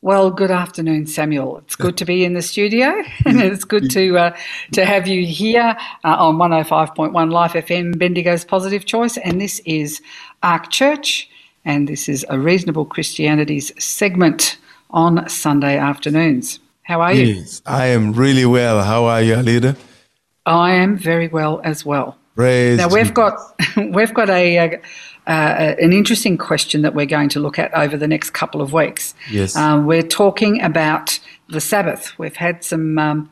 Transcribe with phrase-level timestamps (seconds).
[0.00, 1.58] Well, good afternoon, Samuel.
[1.58, 4.36] It's good to be in the studio, and it's good to uh,
[4.72, 9.16] to have you here uh, on 105.1 Life FM, Bendigo's Positive Choice.
[9.16, 10.00] And this is
[10.44, 11.28] Ark Church,
[11.64, 14.58] and this is a Reasonable Christianity's segment
[14.90, 16.60] on Sunday afternoons.
[16.82, 17.34] How are you?
[17.34, 18.84] Yes, I am really well.
[18.84, 19.76] How are you, Alida?
[20.46, 22.16] I am very well as well.
[22.38, 23.36] Praise Now we've got
[23.76, 24.78] we've got a, uh,
[25.28, 28.72] uh, an interesting question that we're going to look at over the next couple of
[28.72, 29.14] weeks.
[29.30, 29.54] Yes.
[29.54, 32.18] Um, we're talking about the Sabbath.
[32.18, 33.30] We've had some um,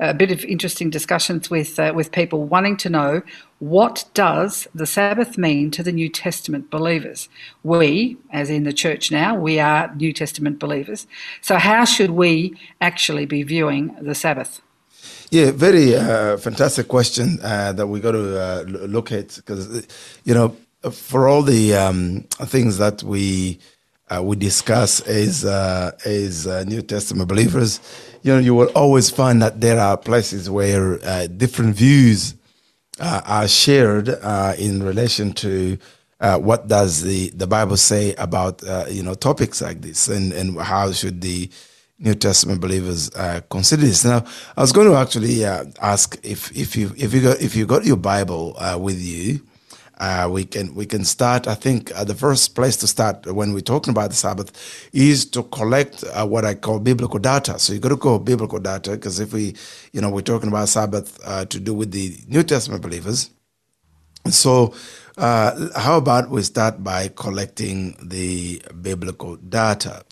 [0.00, 3.22] a bit of interesting discussions with uh, with people wanting to know
[3.60, 7.28] what does the Sabbath mean to the New Testament believers.
[7.62, 11.06] We, as in the church now, we are New Testament believers.
[11.40, 14.60] So how should we actually be viewing the Sabbath?
[15.30, 19.86] Yeah, very uh, fantastic question uh, that we got to uh, look at because
[20.24, 20.56] you know
[20.90, 23.58] for all the um, things that we
[24.10, 27.80] uh, we discuss as uh, as uh, New Testament believers,
[28.22, 32.34] you know, you will always find that there are places where uh, different views
[33.00, 35.78] uh, are shared uh, in relation to
[36.20, 40.90] what does the, the Bible say about you know topics like this, and and how
[40.92, 41.50] should the
[41.98, 43.10] New Testament believers
[43.50, 44.04] consider this.
[44.04, 44.24] Now,
[44.56, 47.84] I was going to actually ask if if you if you got if you got
[47.84, 49.42] your Bible with you,
[49.98, 51.48] uh, we can we can start.
[51.48, 54.52] I think uh, the first place to start when we're talking about the Sabbath
[54.92, 57.58] is to collect uh, what I call biblical data.
[57.58, 59.54] So you got to go biblical data because if we,
[59.92, 63.30] you know, we're talking about Sabbath uh, to do with the New Testament believers.
[64.30, 64.74] So,
[65.16, 70.04] uh, how about we start by collecting the biblical data?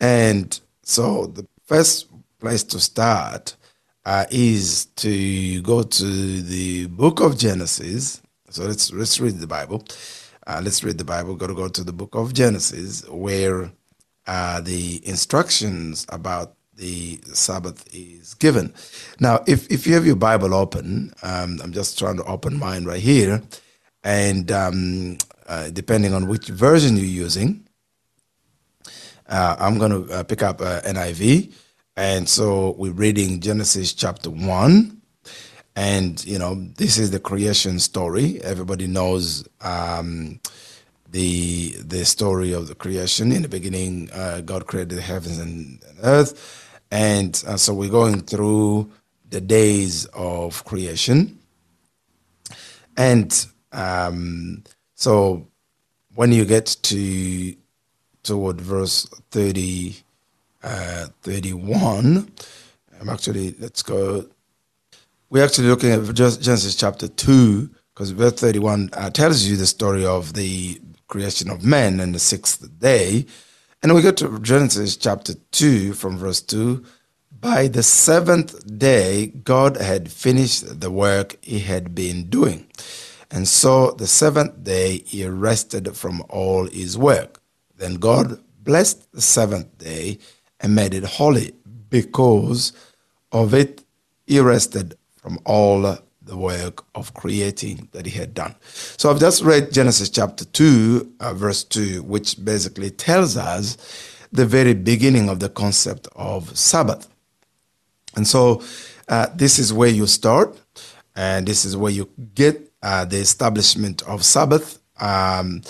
[0.00, 2.08] And so, the first
[2.40, 3.56] place to start
[4.06, 8.22] uh, is to go to the book of Genesis.
[8.50, 9.84] So, let's, let's read the Bible.
[10.46, 11.36] Uh, let's read the Bible.
[11.36, 13.70] Got to go to the book of Genesis where
[14.26, 18.72] uh, the instructions about the Sabbath is given.
[19.20, 22.84] Now, if, if you have your Bible open, um, I'm just trying to open mine
[22.84, 23.42] right here,
[24.02, 27.66] and um, uh, depending on which version you're using,
[29.28, 31.52] uh, I'm going to uh, pick up uh, NIV,
[31.96, 34.99] and so we're reading Genesis chapter one.
[35.76, 38.42] And you know this is the creation story.
[38.42, 40.40] Everybody knows um,
[41.10, 43.32] the the story of the creation.
[43.32, 48.20] In the beginning, uh, God created the heavens and, earth, and uh, so we're going
[48.22, 48.90] through
[49.30, 51.38] the days of creation.
[52.96, 54.64] And um,
[54.94, 55.46] so
[56.14, 57.54] when you get to
[58.22, 59.96] toward verse 30,
[60.62, 62.30] uh, 31,
[63.00, 64.28] I'm actually let's go.
[65.32, 70.04] We're actually looking at Genesis chapter two because verse 31 uh, tells you the story
[70.04, 73.26] of the creation of man and the sixth day.
[73.80, 76.84] And we go to Genesis chapter 2 from verse 2.
[77.40, 82.66] By the seventh day, God had finished the work he had been doing.
[83.30, 87.40] And so the seventh day, he rested from all his work.
[87.76, 90.18] Then God blessed the seventh day
[90.58, 91.54] and made it holy
[91.88, 92.72] because
[93.30, 93.84] of it
[94.26, 98.54] he rested from all the work of creating that he had done.
[98.96, 103.76] So I've just read Genesis chapter 2, uh, verse 2, which basically tells us
[104.32, 107.08] the very beginning of the concept of Sabbath.
[108.16, 108.62] And so
[109.08, 110.56] uh, this is where you start,
[111.16, 114.78] and this is where you get uh, the establishment of Sabbath.
[115.00, 115.62] Um,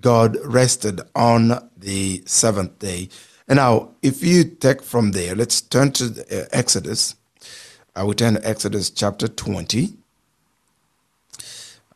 [0.00, 3.08] God rested on the seventh day.
[3.48, 7.14] And now, if you take from there, let's turn to uh, Exodus.
[7.96, 9.94] I will turn to Exodus chapter 20.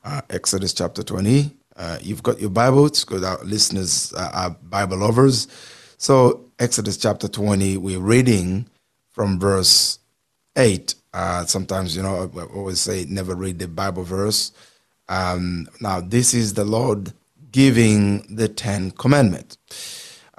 [0.02, 1.54] Uh, Exodus chapter 20.
[1.76, 5.46] Uh, you've got your Bibles because our listeners are Bible lovers.
[5.98, 8.66] So, Exodus chapter 20, we're reading
[9.10, 9.98] from verse
[10.56, 10.94] 8.
[11.12, 14.52] Uh, sometimes, you know, I always say never read the Bible verse.
[15.10, 17.12] Um, now, this is the Lord
[17.52, 19.58] giving the Ten Commandments.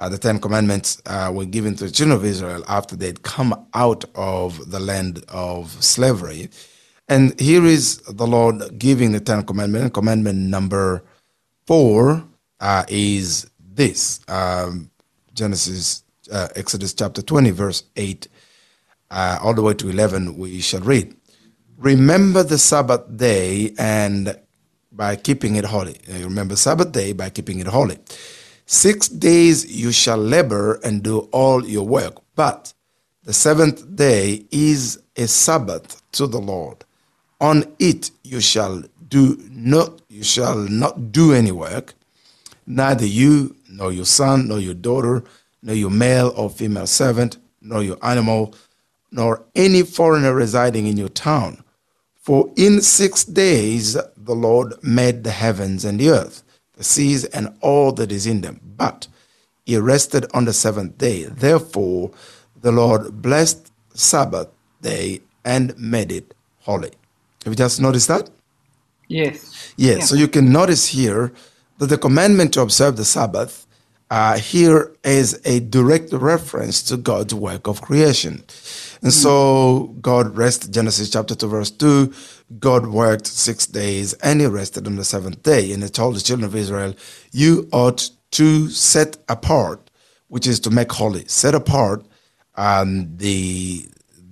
[0.01, 3.67] Uh, the Ten Commandments uh, were given to the children of Israel after they'd come
[3.75, 6.49] out of the land of slavery.
[7.07, 9.93] And here is the Lord giving the Ten Commandments.
[9.93, 11.03] Commandment number
[11.67, 12.23] four
[12.59, 14.89] uh, is this um,
[15.35, 18.27] Genesis, uh, Exodus chapter 20, verse 8,
[19.11, 21.15] uh, all the way to 11, we shall read.
[21.77, 24.35] Remember the Sabbath day and
[24.91, 25.97] by keeping it holy.
[26.09, 27.99] Remember Sabbath day by keeping it holy.
[28.73, 32.73] Six days you shall labor and do all your work, but
[33.21, 36.85] the seventh day is a Sabbath to the Lord.
[37.41, 41.95] On it you shall do not you shall not do any work,
[42.65, 45.25] neither you nor your son nor your daughter,
[45.61, 48.55] nor your male or female servant, nor your animal,
[49.11, 51.61] nor any foreigner residing in your town.
[52.15, 56.43] For in six days the Lord made the heavens and the earth,
[56.75, 58.59] the seas, and all that is in them.
[58.77, 59.07] But
[59.65, 61.25] he rested on the seventh day.
[61.25, 62.11] Therefore,
[62.61, 64.49] the Lord blessed Sabbath
[64.81, 66.91] day and made it holy.
[67.43, 68.29] Have you just noticed that?
[69.07, 69.73] Yes.
[69.77, 69.97] Yes.
[69.97, 69.99] Yeah.
[70.03, 71.33] So you can notice here
[71.79, 73.67] that the commandment to observe the Sabbath
[74.09, 78.43] uh, here is a direct reference to God's work of creation.
[79.01, 82.13] And so God rested, Genesis chapter 2, verse 2.
[82.59, 85.71] God worked six days and he rested on the seventh day.
[85.71, 86.95] And he told the children of Israel,
[87.31, 89.89] You ought to set apart,
[90.27, 92.05] which is to make holy, set apart
[92.55, 93.87] um, the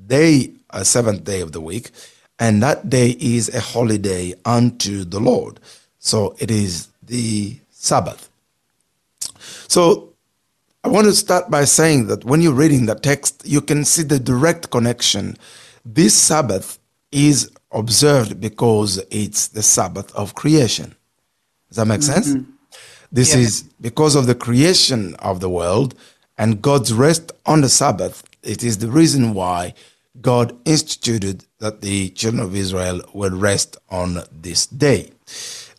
[0.08, 1.92] day, uh, seventh day of the week.
[2.40, 5.60] And that day is a holy day unto the Lord.
[6.00, 8.30] So it is the Sabbath.
[9.68, 10.14] So
[10.84, 14.04] I want to start by saying that when you're reading the text, you can see
[14.04, 15.36] the direct connection.
[15.86, 16.80] This Sabbath
[17.12, 20.96] is observed because it's the Sabbath of creation.
[21.70, 22.22] Does that make mm-hmm.
[22.22, 22.46] sense?
[23.12, 23.42] This yeah.
[23.42, 25.96] is because of the creation of the world
[26.38, 28.24] and God's rest on the Sabbath.
[28.44, 29.74] It is the reason why
[30.22, 35.12] God instituted that the children of Israel will rest on this day.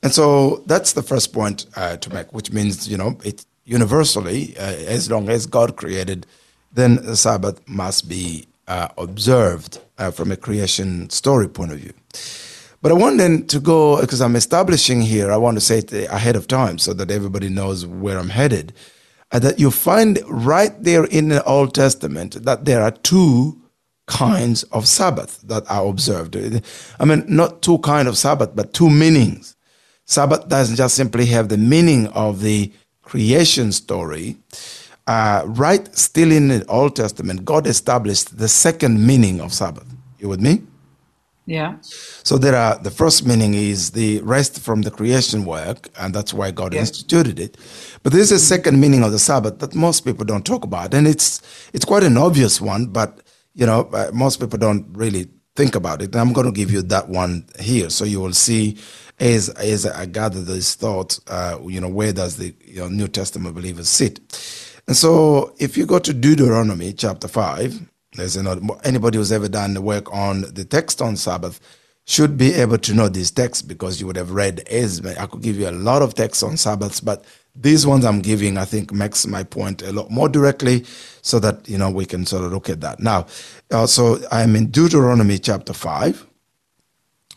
[0.03, 4.57] And so that's the first point uh, to make, which means, you know, it, universally,
[4.57, 6.27] uh, as long as God created,
[6.73, 11.93] then the Sabbath must be uh, observed uh, from a creation story point of view.
[12.83, 15.93] But I want then to go, because I'm establishing here, I want to say it
[15.93, 18.73] ahead of time so that everybody knows where I'm headed,
[19.33, 23.61] uh, that you find right there in the Old Testament that there are two
[24.07, 26.37] kinds of Sabbath that are observed.
[26.99, 29.57] I mean, not two kind of Sabbath, but two meanings.
[30.07, 34.37] Sabbath doesn't just simply have the meaning of the creation story,
[35.11, 39.89] uh, right still in the Old Testament, God established the second meaning of Sabbath.
[40.21, 40.63] You with me?
[41.47, 41.79] Yeah.
[42.29, 46.33] So there are the first meaning is the rest from the creation work, and that's
[46.33, 47.57] why God instituted it.
[48.05, 51.09] But there's a second meaning of the Sabbath that most people don't talk about, and
[51.09, 51.43] it's
[51.73, 53.11] it's quite an obvious one, but
[53.55, 55.27] you know uh, most people don't really
[55.57, 56.13] think about it.
[56.13, 58.79] And I'm going to give you that one here, so you will see
[59.21, 63.09] as as I gather these thoughts, uh, you know, where does the you know, New
[63.09, 64.21] Testament believers sit?
[64.91, 67.81] And so, if you go to Deuteronomy chapter five,
[68.15, 71.61] there's another, anybody who's ever done the work on the text on Sabbath
[72.07, 75.61] should be able to know these texts because you would have read I could give
[75.61, 79.29] you a lot of texts on Sabbaths, but these ones I'm giving, I think, makes
[79.29, 80.85] my point a lot more directly,
[81.23, 82.99] so that you know we can sort of look at that.
[82.99, 83.29] Now,
[83.73, 86.27] uh, also I'm in Deuteronomy chapter five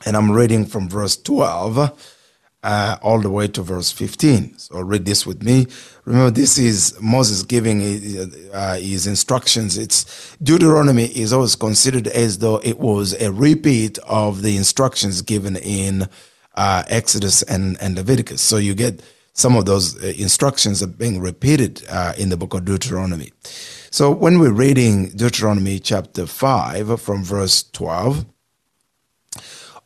[0.07, 2.22] and I'm reading from verse 12
[2.63, 4.57] uh, all the way to verse 15.
[4.57, 5.67] So read this with me.
[6.05, 7.81] Remember, this is Moses giving
[8.53, 9.77] uh, his instructions.
[9.77, 15.57] It's Deuteronomy is always considered as though it was a repeat of the instructions given
[15.57, 16.07] in
[16.55, 18.41] uh, Exodus and, and Leviticus.
[18.41, 19.01] So you get
[19.33, 23.31] some of those uh, instructions are being repeated uh, in the book of Deuteronomy.
[23.89, 28.25] So when we're reading Deuteronomy chapter 5 from verse 12,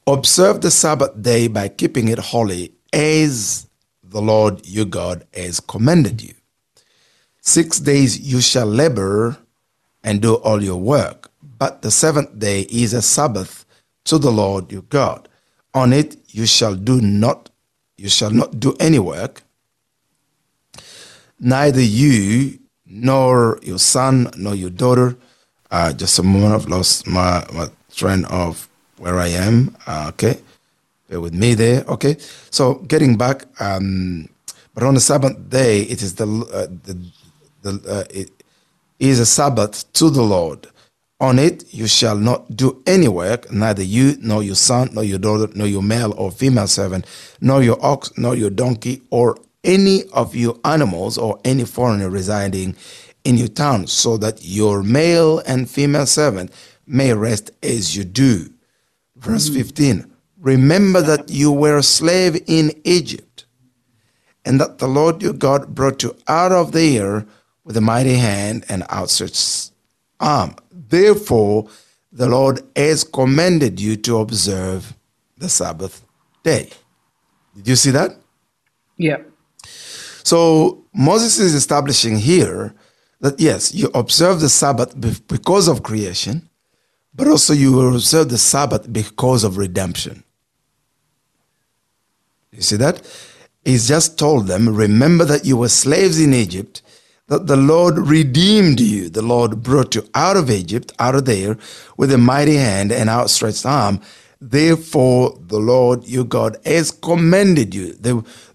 [0.07, 3.67] Observe the Sabbath day by keeping it holy as
[4.01, 6.33] the Lord your God has commanded you.
[7.41, 9.35] Six days you shall labor
[10.05, 11.29] and do all your work,
[11.59, 13.65] but the seventh day is a Sabbath
[14.05, 15.27] to the Lord your God.
[15.73, 17.49] On it you shall do not
[17.97, 19.43] you shall not do any work,
[21.37, 25.17] neither you nor your son nor your daughter.
[25.69, 29.75] Uh, just a moment, I've lost my, my train of where I am.
[29.87, 30.39] Uh, okay,
[31.09, 31.83] bear with me there.
[31.87, 32.17] Okay,
[32.49, 34.29] so getting back, um,
[34.73, 36.99] but on the Sabbath day, it is the uh, the,
[37.63, 38.31] the uh, it
[38.99, 40.67] is a Sabbath to the Lord.
[41.19, 45.17] On it you shall not do any work, neither you, nor your son, nor your
[45.17, 47.05] daughter, nor your male or female servant,
[47.41, 52.75] nor your ox, nor your donkey, or any of your animals, or any foreigner residing
[53.23, 56.51] in your town, so that your male and female servant
[56.85, 58.47] may rest as you do.
[59.17, 63.45] Verse 15 Remember that you were a slave in Egypt,
[64.45, 67.25] and that the Lord your God brought you out of there
[67.63, 69.71] with a mighty hand and outstretched
[70.19, 70.55] arm.
[70.71, 71.67] Therefore,
[72.11, 74.93] the Lord has commanded you to observe
[75.37, 76.05] the Sabbath
[76.43, 76.69] day.
[77.55, 78.11] Did you see that?
[78.97, 79.17] Yeah.
[80.23, 82.73] So Moses is establishing here
[83.21, 84.93] that yes, you observe the Sabbath
[85.27, 86.46] because of creation,
[87.17, 90.23] but also you will observe the Sabbath because of redemption.
[92.51, 93.01] You see that?
[93.65, 96.81] He's just told them, remember that you were slaves in Egypt,
[97.27, 99.09] that the Lord redeemed you.
[99.09, 101.57] The Lord brought you out of Egypt, out of there,
[101.97, 103.99] with a mighty hand and outstretched arm.
[104.39, 107.97] Therefore, the Lord your God has commended you.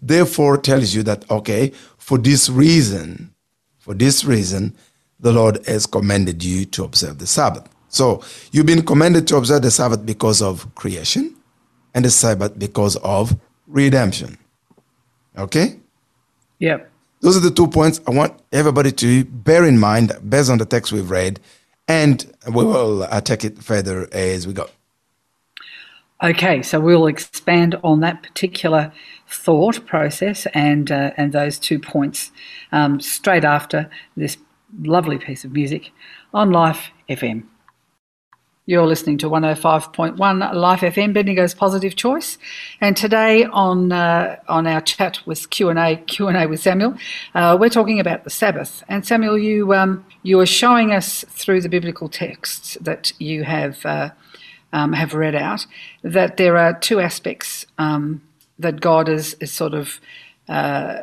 [0.01, 3.35] Therefore, tells you that, okay, for this reason,
[3.79, 4.75] for this reason,
[5.21, 7.69] the Lord has commended you to observe the Sabbath.
[7.93, 8.23] So,
[8.53, 11.37] you've been commanded to observe the Sabbath because of creation
[11.95, 14.39] and the Sabbath because of redemption.
[15.37, 15.79] Okay?
[16.59, 16.91] Yep.
[17.21, 20.65] Those are the two points I want everybody to bear in mind based on the
[20.65, 21.39] text we've read,
[21.87, 24.69] and we will uh, take it further as we go.
[26.23, 28.91] Okay, so we'll expand on that particular
[29.29, 32.33] thought process and uh, and those two points
[32.71, 34.39] um, straight after this
[34.81, 35.91] lovely piece of music
[36.33, 37.45] on Life FM.
[38.65, 42.39] You're listening to 105.1 Life FM, Bendigo's Positive Choice,
[42.81, 46.61] and today on uh, on our chat with Q and A Q and A with
[46.61, 46.95] Samuel,
[47.35, 48.85] uh, we're talking about the Sabbath.
[48.89, 53.85] And Samuel, you um, you are showing us through the biblical texts that you have
[53.85, 54.11] uh,
[54.73, 55.67] um, have read out
[56.05, 58.23] that there are two aspects um,
[58.61, 60.01] that God is is sort of
[60.49, 60.99] uh,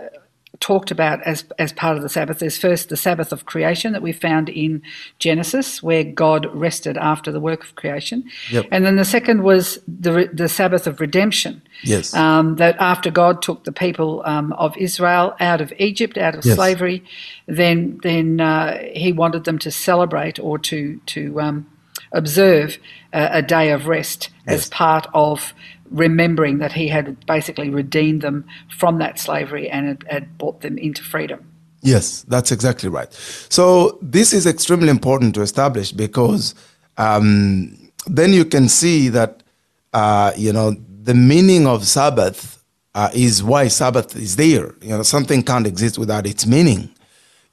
[0.60, 2.40] talked about as, as part of the Sabbath.
[2.40, 4.82] There's first the Sabbath of creation that we found in
[5.18, 8.30] Genesis, where God rested after the work of creation.
[8.52, 8.68] Yep.
[8.72, 11.62] And then the second was the, the Sabbath of redemption.
[11.84, 12.14] Yes.
[12.14, 16.46] Um, that after God took the people um, of Israel out of Egypt, out of
[16.46, 16.56] yes.
[16.56, 17.04] slavery,
[17.48, 21.68] then then uh, He wanted them to celebrate or to to um,
[22.12, 22.78] observe
[23.14, 24.64] a, a, day of rest yes.
[24.64, 25.54] as part of
[25.92, 28.46] remembering that he had basically redeemed them
[28.78, 31.46] from that slavery and had, had brought them into freedom.
[31.82, 33.12] Yes, that's exactly right.
[33.50, 36.54] So this is extremely important to establish because
[36.98, 39.44] um, then you can see that
[39.94, 42.64] uh, you know the meaning of Sabbath
[42.96, 44.76] uh, is why Sabbath is there.
[44.82, 46.90] You know, something can't exist without its meaning.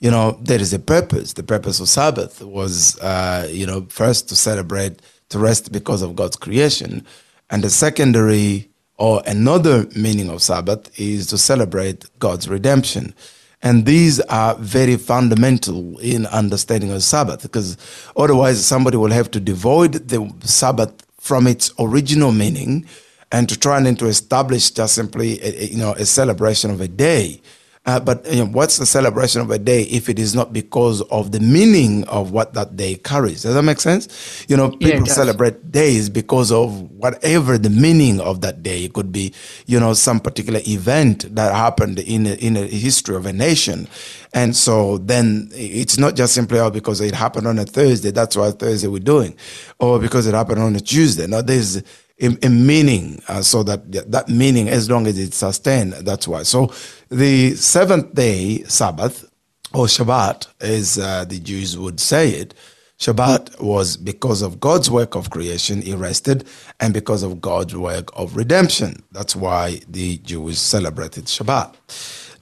[0.01, 1.35] You know, there is a purpose.
[1.35, 5.01] The purpose of Sabbath was, uh, you know, first to celebrate,
[5.31, 7.07] to rest because of God's creation,
[7.51, 13.15] and the secondary or another meaning of Sabbath is to celebrate God's redemption.
[13.63, 17.77] And these are very fundamental in understanding of Sabbath because
[18.17, 22.87] otherwise somebody will have to devoid the Sabbath from its original meaning
[23.33, 26.89] and to try and to establish just simply a, you know a celebration of a
[26.89, 27.41] day
[27.87, 31.03] uh, but you know, what's the celebration of a day if it is not because
[31.03, 33.43] of the meaning of what that day carries?
[33.43, 34.45] Does that make sense?
[34.49, 38.85] You know, people yeah, celebrate days because of whatever the meaning of that day.
[38.85, 39.33] It could be,
[39.67, 43.87] you know, some particular event that happened in a, in a history of a nation.
[44.35, 48.37] And so then it's not just simply oh, because it happened on a Thursday, that's
[48.37, 49.37] why Thursday we're doing,
[49.79, 51.29] or because it happened on a Tuesday.
[51.29, 51.77] No, there's
[52.21, 56.43] a, a meaning, uh, so that that meaning, as long as it's sustained, that's why.
[56.43, 56.73] So
[57.11, 59.31] the seventh day Sabbath,
[59.73, 62.55] or Shabbat, as uh, the Jews would say it,
[62.99, 66.47] Shabbat was because of God's work of creation, he rested,
[66.81, 69.03] and because of God's work of redemption.
[69.13, 71.75] That's why the Jews celebrated Shabbat.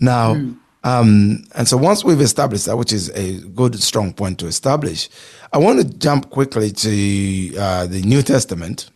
[0.00, 0.56] Now, mm.
[0.85, 5.09] um, and so once we've established that, which is a good, strong point to establish,
[5.52, 8.90] I want to jump quickly to uh, the New Testament.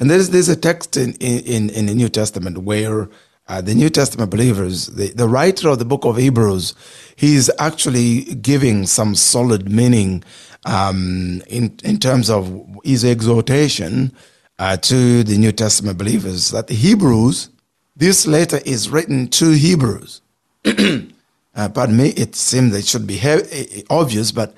[0.00, 3.08] And there's, there's a text in, in, in the New Testament where
[3.48, 6.74] uh, the New Testament believers, the, the writer of the book of Hebrews,
[7.16, 10.22] he's actually giving some solid meaning
[10.66, 14.12] um, in, in terms of his exhortation
[14.58, 17.48] uh, to the New Testament believers that Hebrews,
[17.96, 20.20] this letter is written to Hebrews.
[20.66, 24.54] uh, pardon me, it seems it should be he- obvious, but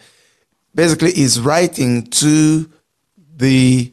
[0.75, 2.69] basically, he's writing to
[3.37, 3.93] the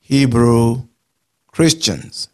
[0.00, 0.82] Hebrew
[1.52, 2.28] Christians.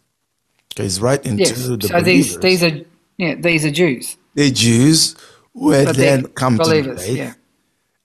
[0.76, 1.66] He's right into yes.
[1.66, 2.80] the so these these are
[3.16, 4.16] yeah these are Jews.
[4.34, 5.16] The Jews
[5.54, 7.16] who had then come believers, to faith.
[7.16, 7.34] Yeah.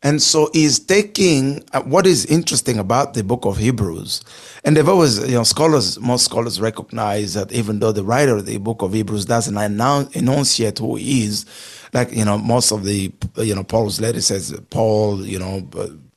[0.02, 4.24] And so he's taking uh, what is interesting about the book of Hebrews,
[4.64, 8.46] and they've always, you know, scholars, most scholars recognize that even though the writer of
[8.46, 11.46] the book of Hebrews doesn't announce, enunciate who he is,
[11.92, 15.68] like, you know, most of the, you know, Paul's letter says Paul, you know,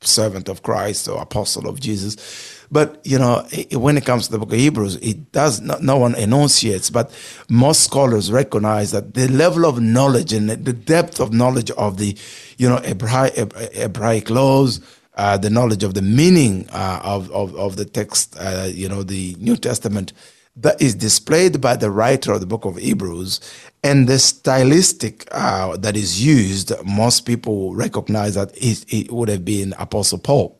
[0.01, 4.39] servant of Christ or apostle of Jesus but you know, when it comes to the
[4.39, 7.11] book of Hebrews, it does not, no one enunciates, but
[7.49, 12.17] most scholars recognize that the level of knowledge and the depth of knowledge of the,
[12.57, 14.81] you know, Hebraic, Hebraic laws,
[15.15, 19.03] uh, the knowledge of the meaning uh, of, of, of the text, uh, you know,
[19.03, 20.13] the New Testament,
[20.55, 23.39] that is displayed by the writer of the book of Hebrews,
[23.83, 29.45] and the stylistic uh, that is used, most people recognize that it, it would have
[29.45, 30.59] been Apostle Paul.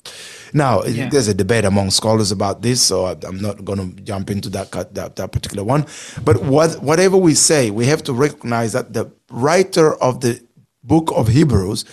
[0.54, 1.10] Now, yeah.
[1.10, 4.72] there's a debate among scholars about this, so I'm not going to jump into that,
[4.94, 5.86] that, that particular one.
[6.24, 10.42] But what, whatever we say, we have to recognize that the writer of the
[10.84, 11.86] book of Hebrews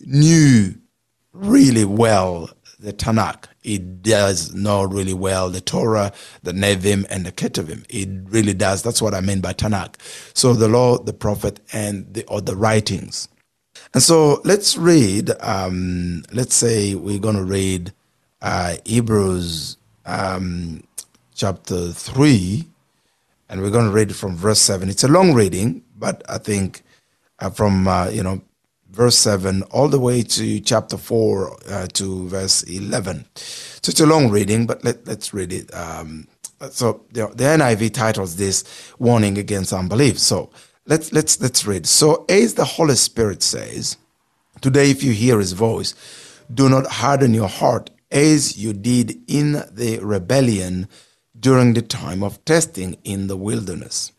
[0.00, 0.74] knew
[1.32, 3.46] really well the Tanakh.
[3.62, 7.84] It does know really well the Torah, the Nevi'im, and the Ketuvim.
[7.88, 8.82] It really does.
[8.82, 9.94] That's what I mean by Tanakh.
[10.34, 13.28] So the law, the prophet, and the or the writings.
[13.94, 15.30] And so let's read.
[15.40, 17.92] Um, let's say we're going to read
[18.44, 20.84] uh, Hebrews um,
[21.34, 22.66] chapter three,
[23.48, 24.90] and we're going to read from verse seven.
[24.90, 26.82] It's a long reading, but I think
[27.40, 28.42] uh, from uh, you know
[28.92, 34.06] verse 7 all the way to chapter 4 uh, to verse 11 so it's a
[34.06, 36.28] long reading but let, let's read it um,
[36.70, 38.64] so the, the niv titles this
[38.98, 40.18] warning against unbelief.
[40.18, 40.50] So
[40.86, 41.86] let's let's let's read.
[41.86, 43.96] So as the holy spirit says
[44.60, 45.94] today if you hear his voice
[46.52, 50.88] do not harden your heart as you did in the rebellion
[51.38, 54.12] during the time of testing in the wilderness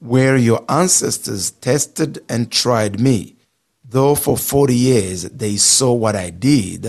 [0.00, 3.36] where your ancestors tested and tried me,
[3.84, 6.86] though for 40 years they saw what I did.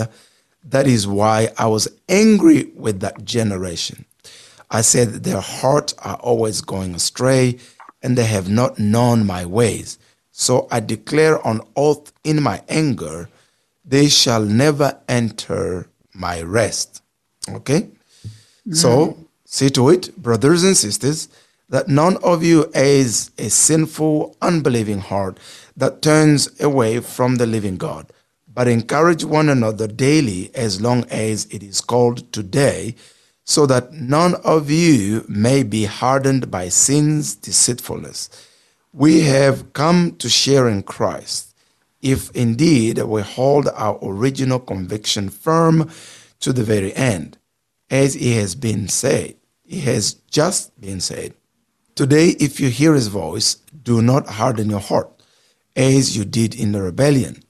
[0.63, 4.05] That is why I was angry with that generation.
[4.69, 7.57] I said, Their hearts are always going astray,
[8.01, 9.99] and they have not known my ways.
[10.31, 13.27] So I declare on oath in my anger,
[13.83, 17.01] they shall never enter my rest.
[17.49, 17.81] Okay?
[17.81, 18.73] Mm-hmm.
[18.73, 21.27] So see to it, brothers and sisters,
[21.69, 25.39] that none of you has a sinful, unbelieving heart
[25.77, 28.11] that turns away from the living God,
[28.53, 32.95] but encourage one another daily as long as it is called today,
[33.45, 38.29] so that none of you may be hardened by sin's deceitfulness.
[38.93, 41.50] We have come to share in Christ,
[42.01, 45.89] if indeed we hold our original conviction firm
[46.39, 47.37] to the very end.
[47.89, 51.33] As it has been said, it has just been said,
[51.95, 55.09] Today, if you hear his voice, do not harden your heart,
[55.75, 57.43] as you did in the rebellion.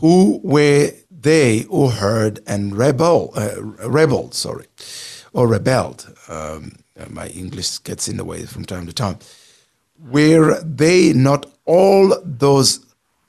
[0.00, 4.66] Who were they who heard and rebel, uh, rebelled, sorry,
[5.32, 6.14] or rebelled?
[6.28, 6.72] Um,
[7.08, 9.18] my English gets in the way from time to time.
[9.98, 12.83] Were they not all those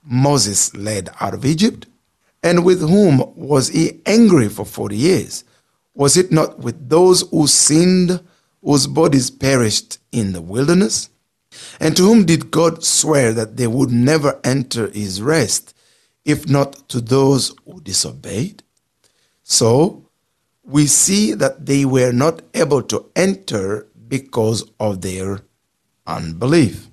[0.06, 1.88] Moses led out of Egypt?
[2.44, 5.44] And with whom was he angry for 40 years?
[5.94, 8.22] Was it not with those who sinned?
[8.66, 11.10] whose bodies perished in the wilderness?
[11.80, 15.74] And to whom did God swear that they would never enter his rest,
[16.26, 18.64] if not to those who disobeyed?
[19.44, 20.10] So
[20.64, 25.42] we see that they were not able to enter because of their
[26.08, 26.90] unbelief.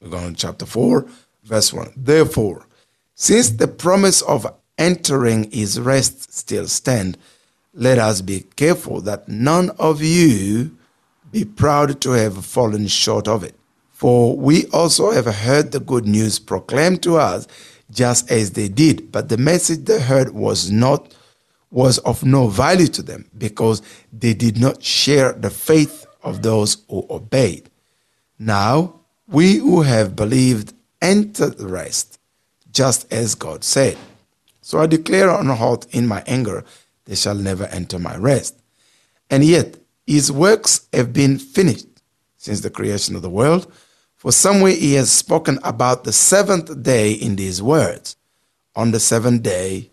[0.00, 1.06] We're going to chapter 4,
[1.44, 1.92] verse 1.
[1.96, 2.66] Therefore,
[3.14, 4.46] since the promise of
[4.78, 7.18] entering his rest still stand,
[7.74, 10.76] let us be careful that none of you
[11.30, 13.54] be proud to have fallen short of it.
[13.90, 17.46] For we also have heard the good news proclaimed to us
[17.90, 21.14] just as they did, but the message they heard was not
[21.70, 23.80] was of no value to them because
[24.12, 27.70] they did not share the faith of those who obeyed.
[28.38, 32.18] Now, we who have believed enter the rest,
[32.72, 33.98] just as God said.
[34.62, 36.64] So I declare on oath in my anger,
[37.04, 38.56] they shall never enter my rest.
[39.28, 41.86] And yet, his works have been finished
[42.36, 43.70] since the creation of the world.
[44.16, 48.16] For somewhere he has spoken about the seventh day in these words.
[48.76, 49.90] On the seventh day,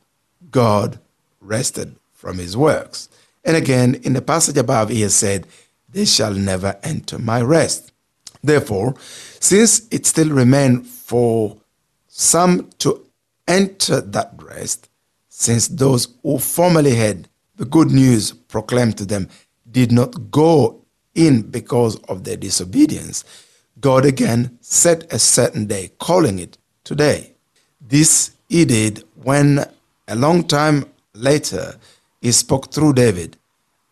[0.52, 1.00] God
[1.42, 3.10] rested from his works.
[3.44, 5.48] And again, in the passage above, he has said,
[5.90, 7.92] They shall never enter my rest.
[8.44, 8.96] Therefore,
[9.40, 11.58] since it still remained for
[12.08, 13.06] some to
[13.48, 14.90] enter that rest,
[15.30, 19.28] since those who formerly had the good news proclaimed to them
[19.70, 20.82] did not go
[21.16, 23.24] in because of their disobedience,
[23.80, 27.34] God again set a certain day, calling it today.
[27.82, 29.66] This he did when
[30.08, 31.76] a long time later
[32.22, 33.38] he spoke through David.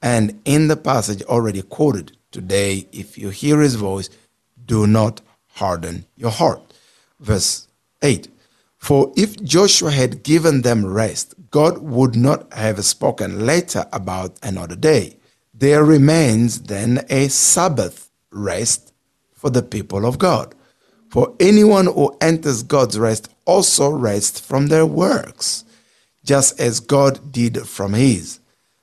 [0.01, 4.09] And in the passage already quoted, today, if you hear his voice,
[4.65, 5.21] do not
[5.57, 6.61] harden your heart.
[7.19, 7.67] Verse
[8.01, 8.27] 8
[8.77, 14.75] For if Joshua had given them rest, God would not have spoken later about another
[14.75, 15.17] day
[15.59, 18.93] there remains then a Sabbath rest
[19.33, 20.53] for the people of God.
[21.09, 25.63] For anyone who enters God's rest also rests from their works,
[26.23, 28.39] just as God did from his.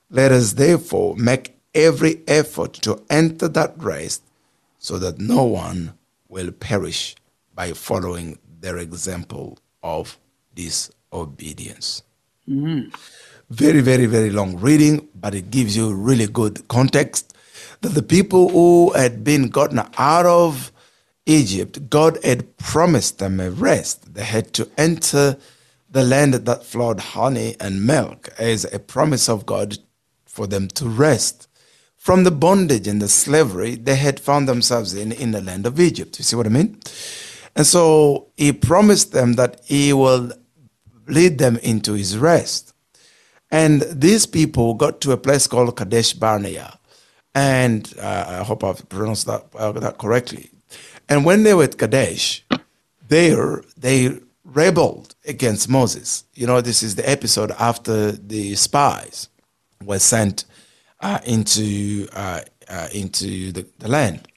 [0.09, 4.23] Let us therefore make every effort to enter that rest
[4.77, 5.93] so that no one
[6.35, 7.15] will perish
[7.59, 10.19] by following their example of
[10.53, 12.03] disobedience.
[12.47, 12.93] Mm
[13.49, 17.35] very, very, very long reading, but it gives you really good context
[17.81, 20.71] that the people who had been gotten out of
[21.25, 24.13] Egypt, God had promised them a rest.
[24.13, 25.37] They had to enter
[25.89, 29.77] the land that flowed honey and milk as a promise of God
[30.25, 31.44] for them to rest
[32.05, 35.79] from the bondage and the slavery they had found themselves in in the land of
[35.79, 36.19] Egypt.
[36.19, 36.77] You see what I mean?
[37.55, 40.31] And so he promised them that he will
[41.07, 42.75] lead them into his rest.
[43.49, 46.77] And these people got to a place called Kadesh Barnea.
[47.33, 50.51] And uh, I hope I've pronounced that, uh, that correctly.
[51.09, 52.45] And when they were at Kadesh,
[53.07, 56.23] there they rebelled against Moses.
[56.35, 59.27] You know, this is the episode after the spies
[59.83, 60.45] were sent
[61.05, 64.27] uh, into uh, uh, into the, the, land.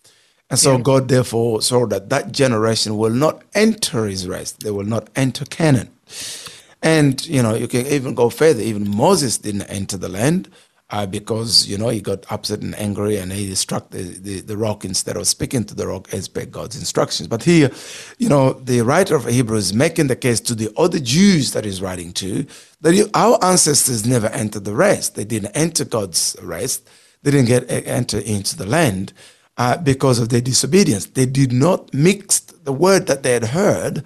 [0.50, 0.82] And so yeah.
[0.82, 4.60] God therefore saw that that generation will not enter his rest.
[4.60, 5.88] They will not enter Canaan.
[6.82, 8.60] And, you know, you can even go further.
[8.60, 10.50] Even Moses didn't enter the land
[10.90, 14.56] uh, because, you know, he got upset and angry and he struck the, the, the,
[14.56, 17.28] rock instead of speaking to the rock as per God's instructions.
[17.28, 17.70] But here,
[18.16, 21.82] you know, the writer of Hebrews making the case to the other Jews that he's
[21.82, 22.46] writing to
[22.80, 25.14] that our ancestors never entered the rest.
[25.14, 26.88] They didn't enter God's rest.
[27.22, 29.12] They didn't get enter into the land
[29.58, 31.04] uh, because of their disobedience.
[31.06, 34.04] They did not mix the word that they had heard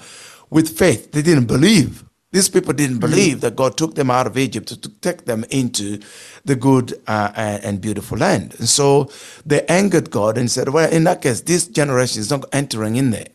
[0.50, 1.12] with faith.
[1.12, 2.04] They didn't believe.
[2.32, 3.10] These people didn't mm-hmm.
[3.10, 6.00] believe that God took them out of Egypt to, take them into
[6.44, 8.56] the good uh, and beautiful land.
[8.58, 9.10] And so
[9.46, 13.10] they angered God and said, Well, in that case, this generation is not entering in
[13.10, 13.28] there.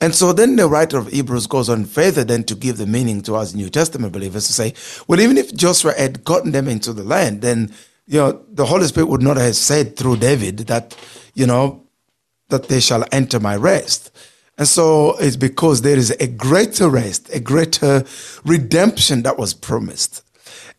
[0.00, 3.20] And so then the writer of Hebrews goes on further than to give the meaning
[3.22, 4.74] to us New Testament believers to say,
[5.08, 7.72] well, even if Joshua had gotten them into the land, then
[8.06, 10.96] you know the Holy Spirit would not have said through David that
[11.34, 11.82] you know,
[12.48, 14.10] that they shall enter my rest.
[14.56, 18.04] And so it's because there is a greater rest, a greater
[18.44, 20.22] redemption that was promised.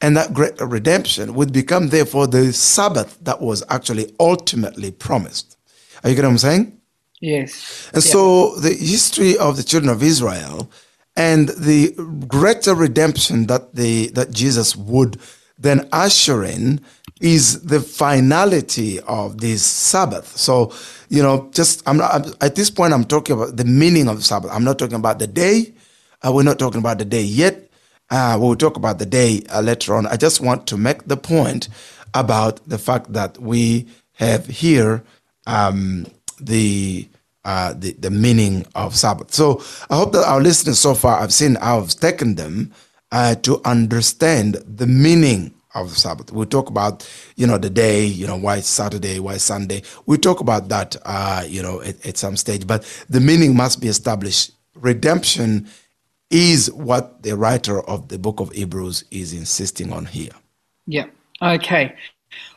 [0.02, 5.58] And that great redemption would become, therefore, the Sabbath that was actually ultimately promised.
[6.04, 6.82] Are you getting what I'm saying?
[7.22, 7.90] Yes.
[7.94, 8.12] And yeah.
[8.12, 10.70] so the history of the children of Israel
[11.16, 11.94] and the
[12.28, 15.18] greater redemption that the that Jesus would
[15.58, 16.82] then usher in
[17.22, 20.36] is the finality of this Sabbath.
[20.38, 20.74] So,
[21.10, 22.94] you know, just I'm not at this point.
[22.94, 24.52] I'm talking about the meaning of the Sabbath.
[24.52, 25.74] I'm not talking about the day.
[26.22, 27.70] Uh, we're not talking about the day yet.
[28.10, 30.06] Uh, we'll talk about the day uh, later on.
[30.08, 31.70] I just want to make the point
[32.14, 35.04] about the fact that we have here
[35.48, 36.06] um,
[36.40, 37.08] the,
[37.44, 39.34] uh, the the meaning of Sabbath.
[39.34, 42.72] So I hope that our listeners so far have seen I've taken them
[43.16, 46.34] uh, to understand the meaning of the Sabbath.
[46.34, 49.84] We talk about, you know, the day, you know, why Saturday, why Sunday.
[50.06, 53.80] We talk about that, uh, you know, at, at some stage, but the meaning must
[53.80, 54.52] be established.
[54.76, 55.70] Redemption
[56.30, 60.36] is what the writer of the book of Hebrews is insisting on here.
[60.86, 61.06] Yeah.
[61.42, 61.96] Okay.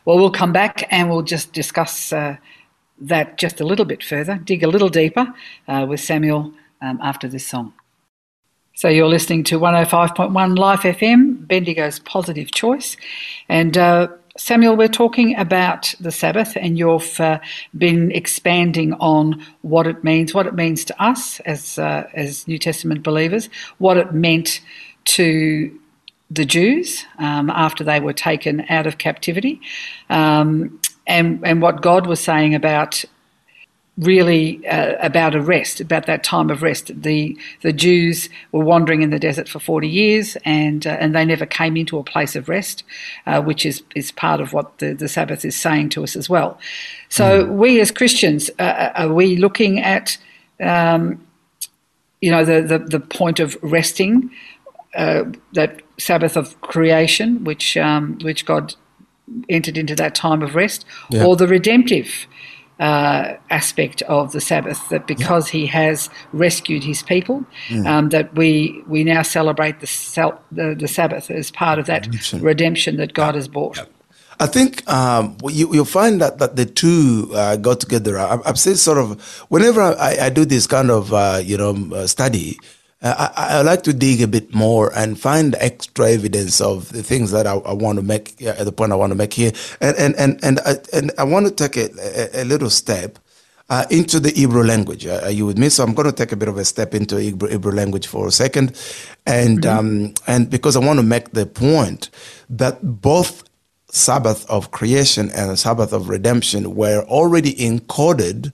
[0.05, 2.37] Well, we'll come back and we'll just discuss uh,
[3.01, 5.33] that just a little bit further, dig a little deeper
[5.69, 7.75] uh, with Samuel um, after this song.
[8.79, 12.97] So you're listening to 105.1 Life FM, Bendigo's Positive Choice.
[13.49, 17.41] And uh, Samuel, we're talking about the Sabbath, and you've uh,
[17.77, 22.57] been expanding on what it means, what it means to us as uh, as New
[22.57, 24.61] Testament believers, what it meant
[25.07, 25.77] to
[26.31, 29.61] the Jews um, after they were taken out of captivity,
[30.09, 33.05] um, and and what God was saying about
[33.99, 36.91] really uh, about a rest, about that time of rest.
[36.95, 41.25] The the Jews were wandering in the desert for forty years, and uh, and they
[41.25, 42.85] never came into a place of rest,
[43.27, 46.31] uh, which is is part of what the, the Sabbath is saying to us as
[46.31, 46.59] well.
[47.09, 47.57] So mm.
[47.57, 50.17] we as Christians uh, uh, are we looking at
[50.61, 51.27] um,
[52.21, 54.31] you know the, the the point of resting,
[54.95, 58.75] uh, that Sabbath of creation, which um, which God
[59.49, 61.25] entered into that time of rest, yeah.
[61.25, 62.27] or the redemptive
[62.79, 64.89] uh, aspect of the Sabbath.
[64.89, 65.61] That because yeah.
[65.61, 67.87] He has rescued His people, mm.
[67.87, 72.43] um, that we we now celebrate the, the, the Sabbath as part of that redemption,
[72.43, 73.39] redemption that God yeah.
[73.39, 73.77] has bought.
[73.77, 73.85] Yeah.
[74.41, 78.19] I think um, you, will find that, that the two uh, go together.
[78.19, 81.75] I, have said sort of whenever I, I do this kind of uh, you know
[81.93, 82.59] uh, study,
[83.01, 87.03] uh, I, I, like to dig a bit more and find extra evidence of the
[87.03, 89.53] things that I, I want to make at the point I want to make here,
[89.81, 93.21] and and and and I, and I want to take a, a, a little step
[93.71, 95.07] uh, into the Hebrew language.
[95.07, 95.69] Uh, are you with me?
[95.69, 98.27] So I'm going to take a bit of a step into Hebrew, Hebrew language for
[98.27, 98.77] a second,
[99.27, 99.79] and mm-hmm.
[99.79, 102.11] um, and because I want to make the point
[102.51, 103.45] that both
[103.91, 108.53] Sabbath of creation and Sabbath of redemption were already encoded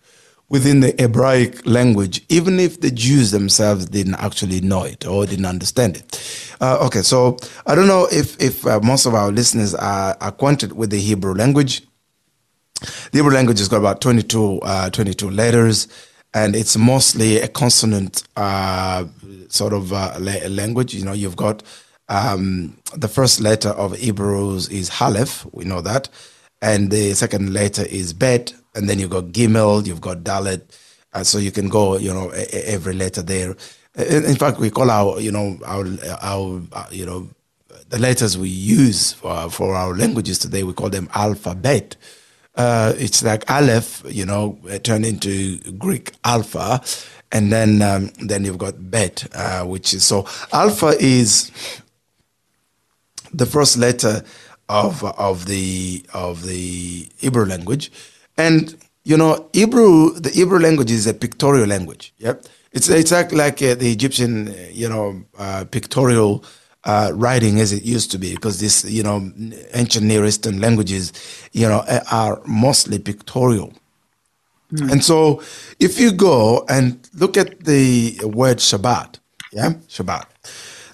[0.48, 5.46] within the Hebraic language, even if the Jews themselves didn't actually know it or didn't
[5.46, 6.56] understand it.
[6.60, 10.72] Uh, okay, so I don't know if, if uh, most of our listeners are acquainted
[10.72, 11.82] with the Hebrew language.
[12.80, 15.88] The Hebrew language has got about 22, uh, 22 letters.
[16.34, 19.04] and it's mostly a consonant uh,
[19.48, 20.92] sort of uh, language.
[20.92, 21.62] You know, you've got
[22.08, 26.08] um, the first letter of Hebrews is Aleph, we know that,
[26.60, 30.62] and the second letter is Bet, and then you've got Gimel, you've got Dalet,
[31.12, 33.56] uh, so you can go, you know, every letter there.
[33.96, 35.86] In, fact, we call our, you know, our,
[36.20, 37.28] our, uh, you know,
[37.88, 41.96] the letters we use for, for our languages today, we call them alphabet.
[42.56, 46.82] Uh, it's like Aleph, you know, turned into Greek alpha,
[47.32, 51.50] and then um, then you've got Bet, uh, which is so alpha is
[53.32, 54.22] the first letter
[54.68, 57.90] of of the of the Hebrew language,
[58.36, 62.14] and you know Hebrew the Hebrew language is a pictorial language.
[62.18, 66.44] Yep, it's it's like like uh, the Egyptian uh, you know uh, pictorial.
[66.86, 69.32] Uh, writing as it used to be because this you know
[69.72, 71.12] ancient near eastern languages
[71.52, 73.72] you know are mostly pictorial
[74.90, 75.42] and so
[75.80, 79.18] if you go and look at the word Shabbat,
[79.52, 80.26] yeah, Shabbat.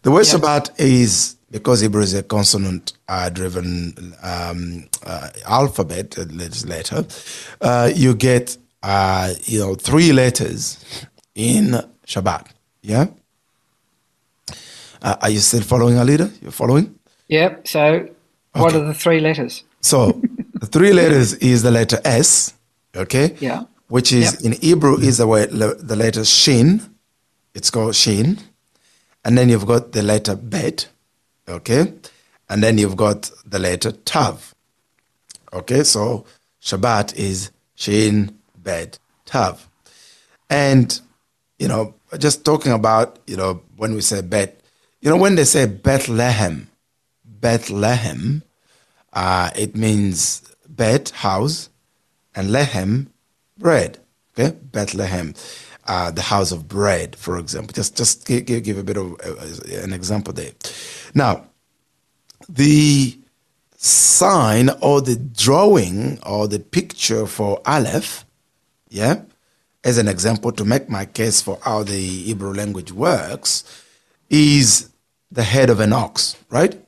[0.02, 0.34] The word Yeah.
[0.34, 6.24] Shabbat is because Hebrew is a consonant uh, driven um, uh, alphabet uh,
[6.66, 7.06] letter,
[7.60, 10.84] uh, you get uh, you know three letters
[11.34, 12.46] in Shabbat.
[12.82, 13.06] Yeah.
[15.02, 16.30] Uh, are you still following, Alida?
[16.42, 16.94] You're following?
[17.28, 17.68] Yep.
[17.68, 18.08] So,
[18.52, 19.64] what are the three letters?
[19.80, 20.20] So
[20.54, 22.52] the three letters is the letter S,
[22.94, 23.34] okay?
[23.40, 23.64] Yeah.
[23.88, 24.42] Which is Yep.
[24.42, 26.82] in Hebrew is the way the letter Shin.
[27.54, 28.38] It's called Shin.
[29.24, 30.88] And then you've got the letter Bet,
[31.50, 31.92] okay?
[32.48, 34.54] And then you've got the letter Tav.
[35.52, 36.24] Okay, so
[36.62, 39.68] Shabbat is Shin, Bet, Tav.
[40.48, 41.00] And,
[41.58, 44.60] you know, just talking about, you know, when we say Bet,
[45.00, 46.68] you know, when they say Bethlehem,
[47.24, 48.42] Bethlehem,
[49.12, 51.70] uh, it means Bet, house,
[52.34, 53.08] and Lehem,
[53.58, 53.98] bread.
[54.38, 55.34] Okay, Bethlehem,
[55.90, 57.72] uh, the house of bread, for example.
[57.74, 60.52] Just just give, give, a bit of uh, an example there.
[61.14, 61.46] Now,
[62.48, 63.18] the
[63.76, 68.24] sign or the drawing or the picture for Aleph,
[68.88, 69.22] yeah,
[69.82, 73.64] as an example to make my case for how the Hebrew language works,
[74.30, 74.90] is
[75.32, 76.80] the head of an ox, right?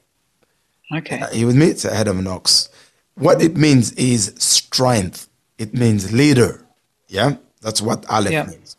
[0.95, 1.21] Okay.
[1.21, 1.67] Are you with me?
[1.67, 2.69] It's a head of an ox.
[3.15, 5.29] What it means is strength.
[5.59, 6.65] It means leader.
[7.09, 8.45] Yeah, that's what Aleph Yeah.
[8.45, 8.77] means.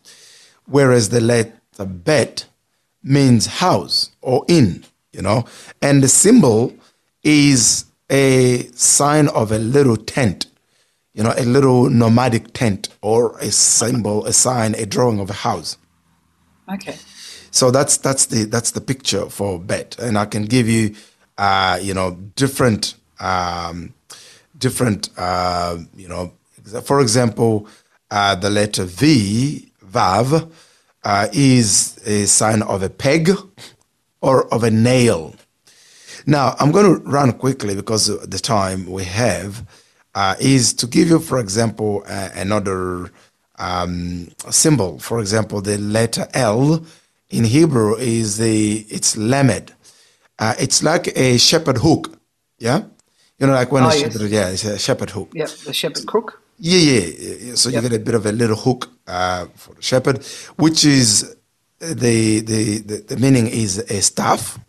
[0.73, 2.45] Whereas the letter Bet
[3.03, 4.83] means house or inn.
[5.11, 5.45] You know,
[5.83, 6.73] and the symbol
[7.21, 10.47] is a sign of a little tent.
[11.13, 15.33] You know, a little nomadic tent or a symbol, a sign, a drawing of a
[15.33, 15.77] house.
[16.67, 16.97] Okay.
[17.51, 20.95] So that's that's the that's the picture for bet, and I can give you,
[21.37, 23.93] uh, you know, different um,
[24.57, 26.33] different uh, you know,
[26.83, 27.67] for example,
[28.09, 30.51] uh, the letter V Vav
[31.03, 33.31] uh, is a sign of a peg
[34.21, 35.35] or of a nail.
[36.25, 39.65] Now, I'm going to run quickly because the time we have
[40.15, 43.11] uh, is to give you, for example, uh, another
[43.59, 44.99] um, symbol.
[44.99, 46.85] For example, the letter L
[47.29, 49.73] in Hebrew is the it's lamed.
[50.39, 52.17] Uh, it's like a shepherd hook.
[52.59, 52.83] Yeah,
[53.39, 54.01] you know, like when Oh, a yes.
[54.13, 55.31] shepherd, yeah, it's a shepherd hook.
[55.33, 56.42] Yeah, The shepherd crook.
[56.63, 57.37] Yeah, yeah.
[57.41, 57.55] yeah.
[57.55, 57.83] So Yep.
[57.83, 60.23] you get a bit of a little hook uh, for the shepherd,
[60.57, 61.35] which is
[61.79, 64.59] the, the the the meaning is a staff.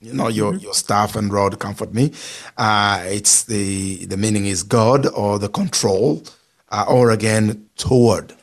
[0.00, 2.12] You know, your your staff and rod comfort me.
[2.58, 6.22] Uh, it's the the meaning is God or the control,
[6.70, 8.34] uh, or again toward.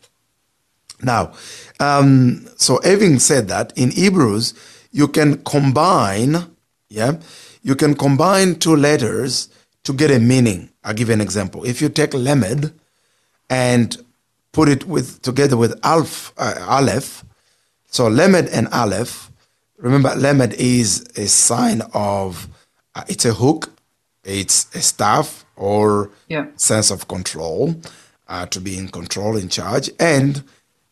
[1.03, 1.33] Now,
[1.79, 4.53] um, so having said that, in Hebrews,
[4.91, 6.37] you can combine,
[6.89, 7.13] yeah,
[7.63, 9.49] you can combine two letters
[9.85, 10.69] to get a meaning.
[10.83, 11.65] I'll give you an example.
[11.65, 12.73] If you take Lamed
[13.49, 13.97] and
[14.51, 17.23] put it with together with Alf, uh, Aleph,
[17.87, 19.31] so Lamed and Aleph,
[19.77, 22.47] remember Lamed is a sign of,
[22.95, 23.71] uh, it's a hook,
[24.23, 26.45] it's a staff or Yeah.
[26.55, 27.75] sense of control,
[28.27, 29.89] uh, to be in control, in charge.
[29.99, 30.43] And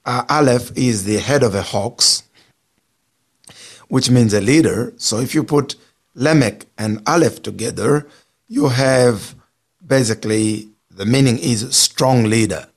[0.06, 2.24] uh, Aleph is the head of a ox,
[3.90, 4.94] which means a leader.
[4.98, 5.76] So if you put
[6.16, 8.08] Lamed and Aleph together,
[8.48, 9.36] you have
[9.86, 12.68] basically the meaning is strong leader.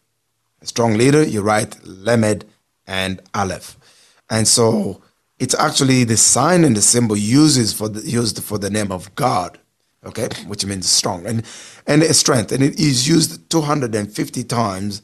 [0.62, 2.44] A strong leader, you write Lamed
[2.86, 3.78] and Aleph.
[4.28, 5.02] And so
[5.38, 9.12] it's actually the sign and the symbol uses for the, used for the name of
[9.14, 9.58] God,
[10.04, 11.44] okay, which means strong and
[11.86, 15.00] and strength, and it is used 250 times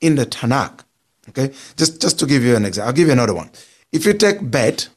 [0.00, 0.80] in the Tanakh.
[1.28, 3.50] Okay, just just to give you an example, I'll give you another one.
[3.92, 4.88] If you take Bet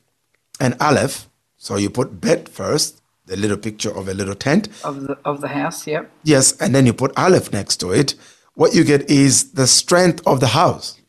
[0.60, 2.99] and Aleph, so you put Bet first,
[3.30, 5.88] the little picture of a little tent, of the of the house.
[5.88, 6.12] Yep.
[6.24, 8.16] Yes, and then you put Aleph next to it.
[8.56, 11.00] What you get is the strength of the house,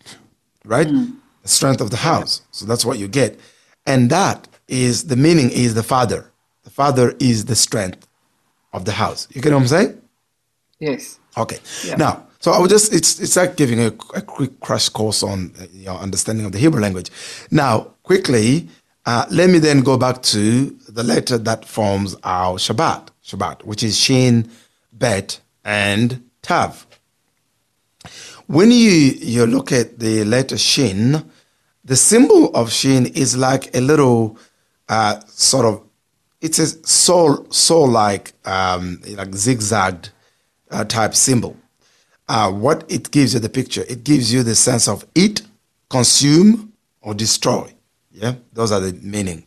[0.64, 0.88] right?
[1.42, 2.42] The strength of the house.
[2.52, 3.40] So that's what you get.
[3.87, 6.30] And that is the meaning is the father.
[6.64, 8.06] The father is the strength
[8.72, 9.26] of the house.
[9.33, 10.00] You get what I'm saying?
[10.78, 11.18] Yes.
[11.37, 11.59] Okay.
[11.85, 11.96] Yeah.
[11.96, 15.52] Now, so I would just it's it's like giving a, a quick crash course on
[15.61, 17.11] uh, your understanding of the Hebrew language.
[17.50, 18.68] Now, quickly,
[19.06, 23.82] uh, let me then go back to the letter that forms our Shabbat, Shabbat, which
[23.82, 24.50] is Shin,
[24.92, 26.86] Bet, and Tav.
[28.46, 31.24] When you you look at the letter Shin,
[31.84, 34.36] the symbol of Shin is like a little
[34.88, 35.82] uh, sort of
[36.40, 40.10] it's a soul soul like um, like zigzagged
[40.70, 41.56] uh, type symbol.
[42.28, 45.42] Uh, what it gives you the picture, it gives you the sense of eat,
[45.88, 47.72] consume, or destroy.
[48.20, 49.44] Yeah, those are the meaning.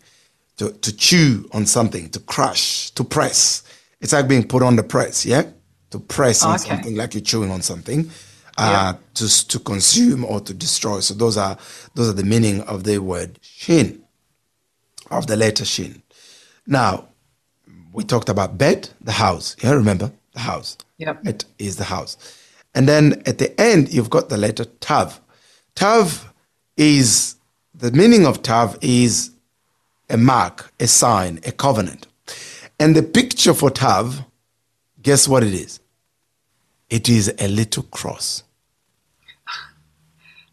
[0.57, 3.63] To to chew on something, to crush, to press.
[4.01, 5.25] It's like being put on the press.
[5.25, 5.43] Yeah,
[5.91, 6.69] to press on Okay.
[6.69, 8.09] something like you're chewing on something.
[8.55, 10.99] Uh, to to consume or to destroy.
[10.99, 11.57] So those are
[11.95, 14.03] those are the meaning of the word shin,
[15.09, 16.03] of the letter shin.
[16.67, 17.07] Now,
[17.93, 19.55] we talked about bet, the house.
[19.63, 20.77] Yeah, remember the house.
[20.99, 22.15] Yeah, It is the house.
[22.75, 25.19] And then at the end, you've got the letter tav.
[25.75, 26.31] Tav
[26.77, 27.35] is
[27.75, 29.31] the meaning of tav is
[30.09, 32.07] a mark, a sign, a covenant.
[32.79, 34.23] And the picture for tav,
[35.01, 35.79] guess what it is?
[36.89, 38.43] It is a little cross.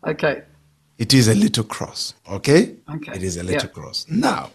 [0.07, 0.43] Okay.
[0.99, 2.15] It is a little cross.
[2.31, 2.75] Okay?
[2.95, 3.13] Okay.
[3.15, 3.69] It is a little Yeah.
[3.69, 4.07] cross.
[4.09, 4.51] Now,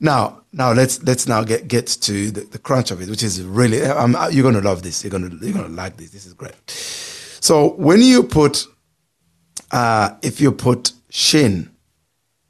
[0.00, 3.40] now, now let's let's now get get to the, the crunch of it, which is
[3.42, 5.02] really um, you're gonna love this.
[5.04, 6.10] You're gonna you're gonna like this.
[6.10, 6.54] This is great.
[6.68, 8.66] So when you put
[9.70, 11.70] uh if you put shin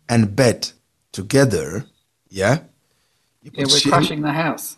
[0.09, 0.73] and bet
[1.13, 1.87] together,
[2.29, 2.61] yeah?
[3.43, 4.77] Yeah, we're shin- crushing the house.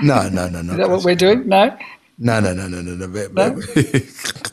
[0.00, 0.72] No, no, no, no.
[0.72, 1.48] Is that what we're doing?
[1.48, 1.76] No?
[2.18, 3.06] No, no, no, no, no, no.
[3.06, 3.08] No?
[3.14, 3.34] wait,
[3.76, 4.52] wait.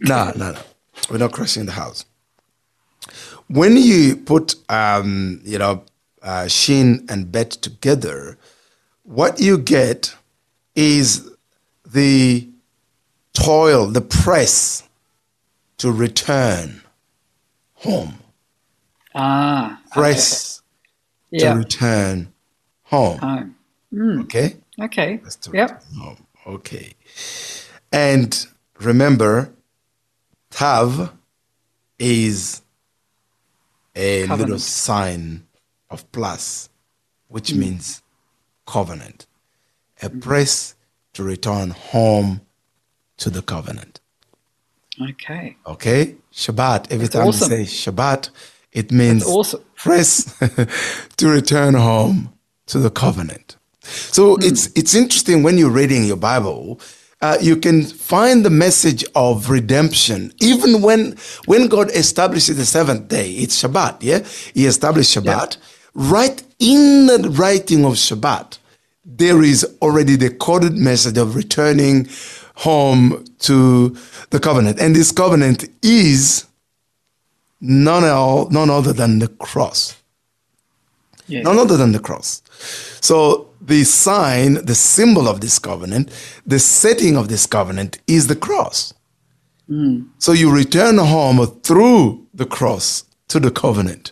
[0.00, 0.60] no, no, no.
[1.10, 2.04] We're not crushing the house.
[3.48, 5.84] When you put, um, you know,
[6.22, 8.38] uh, shin and bet together,
[9.02, 10.14] what you get
[10.76, 11.28] is
[11.84, 12.48] the
[13.32, 14.88] toil, the press
[15.78, 16.82] to return
[17.74, 18.19] home.
[19.14, 19.80] Ah.
[19.92, 20.62] Press
[21.30, 21.52] Yeah.
[21.54, 22.32] to return
[22.84, 23.18] home.
[23.18, 23.56] Home.
[24.22, 24.56] Okay?
[24.80, 25.20] Okay.
[25.42, 25.84] To Yep.
[25.98, 26.26] home.
[26.46, 26.94] Okay.
[27.92, 28.46] And
[28.78, 29.52] remember,
[30.50, 31.12] Tav
[31.98, 32.62] is
[33.94, 35.46] a little sign
[35.90, 36.68] of plus,
[37.28, 37.56] which Mm.
[37.58, 38.02] means
[38.66, 39.26] covenant.
[40.02, 40.74] A press
[41.12, 42.40] to return home
[43.18, 44.00] to the covenant.
[45.00, 45.56] Okay.
[45.66, 46.16] Okay?
[46.32, 46.86] Shabbat.
[46.90, 47.52] Every That's time awesome.
[47.52, 48.30] you say Shabbat,
[48.72, 49.62] it means awesome.
[49.76, 50.24] press
[51.16, 52.32] to return home
[52.66, 53.56] to the covenant.
[53.84, 54.42] So Hmm.
[54.42, 56.80] it's it's interesting when you're reading your Bible,
[57.22, 63.08] uh, you can find the message of redemption even when when God establishes the seventh
[63.08, 63.32] day.
[63.32, 64.20] It's Shabbat, yeah.
[64.54, 65.56] He established Shabbat.
[65.94, 68.58] Right in the writing of Shabbat,
[69.04, 72.08] there is already the coded message of returning
[72.56, 73.96] home to
[74.30, 76.46] the covenant, and this covenant is
[77.60, 79.96] none, el- none other than the cross.
[81.44, 82.42] None other than the cross.
[83.00, 86.10] So the sign, the symbol of this covenant,
[86.46, 88.92] the setting of this covenant is the cross.
[90.18, 94.10] So you return home through the cross to the covenant.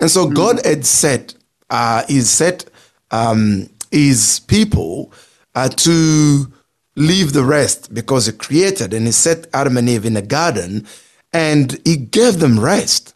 [0.00, 1.34] And so God had set,
[1.70, 2.66] uh, is set
[3.10, 5.10] um, his people
[5.54, 6.52] uh, to
[6.96, 10.86] leave the rest because he created and he set Adam and Eve in a garden
[11.32, 13.14] and he gave them rest.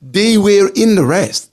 [0.00, 1.50] They were in the rest.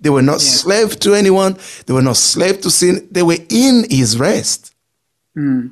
[0.00, 1.56] They were not slave to anyone.
[1.86, 3.08] They were not slave to sin.
[3.10, 4.74] They were in his rest.
[5.34, 5.68] Hmm.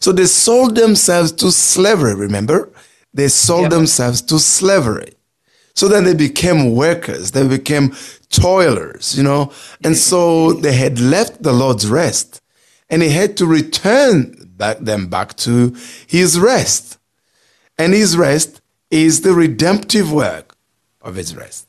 [0.00, 2.70] So they sold themselves to slavery, remember?
[3.14, 3.68] They sold Yeah.
[3.70, 5.14] themselves to slavery.
[5.74, 7.94] So then they became workers, they became
[8.30, 9.50] toilers, you know?
[9.82, 12.40] And so they had left the Lord's rest
[12.90, 15.74] and he had to return back them back to
[16.06, 16.98] his rest.
[17.78, 18.57] And his rest
[18.90, 20.56] is the redemptive work
[21.02, 21.66] of his rest.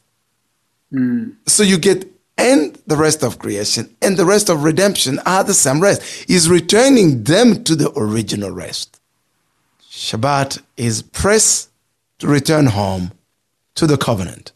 [0.91, 1.32] Hmm.
[1.45, 5.53] So you get and the rest of creation and the rest of redemption are the
[5.53, 6.01] same rest.
[6.28, 8.99] He's returning them to the original rest.
[9.89, 11.70] Shabbat is press
[12.20, 13.11] to return home
[13.76, 14.53] to the covenant,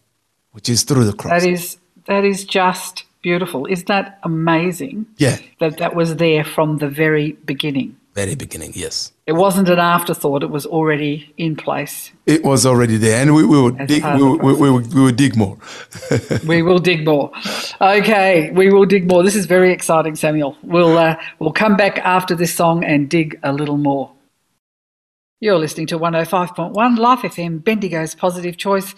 [0.53, 1.41] which is through the cross.
[1.41, 3.65] That is that is just beautiful.
[3.65, 5.05] Isn't that amazing?
[5.17, 7.97] yeah, That that was there from the very beginning.
[8.13, 9.11] Very beginning, yes.
[9.25, 10.43] It wasn't an afterthought.
[10.43, 12.11] It was already in place.
[12.25, 14.01] It was already there, and we, we would dig.
[14.03, 15.57] part We, of the would- we, would- we would dig more.
[16.47, 17.31] We will dig more.
[17.81, 19.23] Okay, we will dig more.
[19.23, 20.57] This is very exciting, Samuel.
[20.61, 24.11] We'll uh, we'll come back after this song and dig a little more.
[25.39, 28.95] You're listening to 105.1 Life FM, Bendigo's Positive Choice.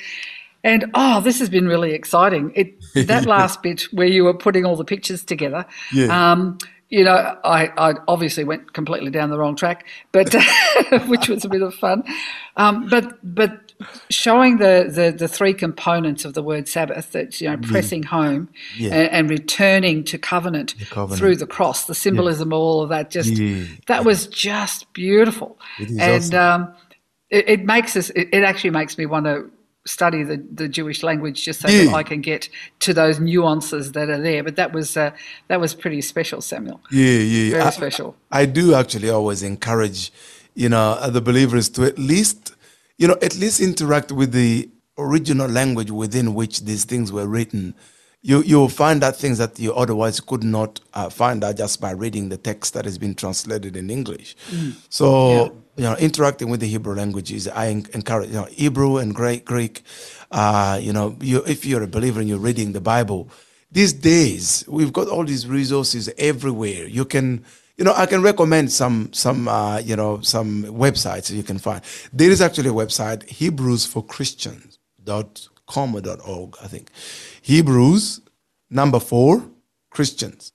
[0.64, 2.52] And oh, this has been really exciting.
[2.56, 2.76] It
[3.08, 5.66] that last bit where you were putting all the pictures together.
[5.94, 6.08] Yeah.
[6.32, 6.58] Um,
[6.90, 10.34] you know, I, I obviously went completely down the wrong track, but
[11.08, 12.04] which was a bit of fun.
[12.58, 13.74] Um, but but
[14.10, 18.50] showing the, the the three components of the word Sabbath, that you know, pressing home
[18.78, 18.94] Yeah.
[18.96, 21.20] and, and returning to covenant, covenant.
[21.20, 23.10] through the cross, the symbolism, all of that.
[23.10, 23.66] Just Yeah.
[23.88, 26.36] that was just beautiful, and awesome.
[26.40, 26.74] um,
[27.30, 28.12] it, it makes us.
[28.12, 29.50] It, it actually makes me want to
[29.86, 31.86] study the, the Jewish language just so Yeah.
[31.86, 34.44] that I can get to those nuances that are there.
[34.44, 35.12] But that was uh,
[35.48, 36.82] that was pretty special, Samuel.
[36.92, 37.50] Yeah, yeah.
[37.52, 38.16] Very I- special.
[38.32, 40.12] I do actually always encourage,
[40.56, 42.56] you know, the believers to at least,
[42.98, 47.76] you know, at least interact with the original language within which these things were written.
[48.22, 51.92] You you'll find out things that you otherwise could not uh, find out just by
[51.92, 54.36] reading the text that has been translated in English.
[54.90, 58.30] So you know, interacting with the Hebrew language is I encourage.
[58.30, 59.84] You know, Hebrew and Greek, Greek.
[60.32, 63.30] Uh, you know, you, if you're a believer and you're reading the Bible,
[63.72, 66.88] these days we've got all these resources everywhere.
[66.88, 67.44] You can,
[67.78, 71.82] you know, I can recommend some some uh, you know some websites you can find.
[72.14, 76.90] There is actually a website Hebrews for Christians dot com or dot org, I think.
[77.42, 78.22] Hebrews
[78.70, 79.44] number four
[79.90, 80.54] Christians.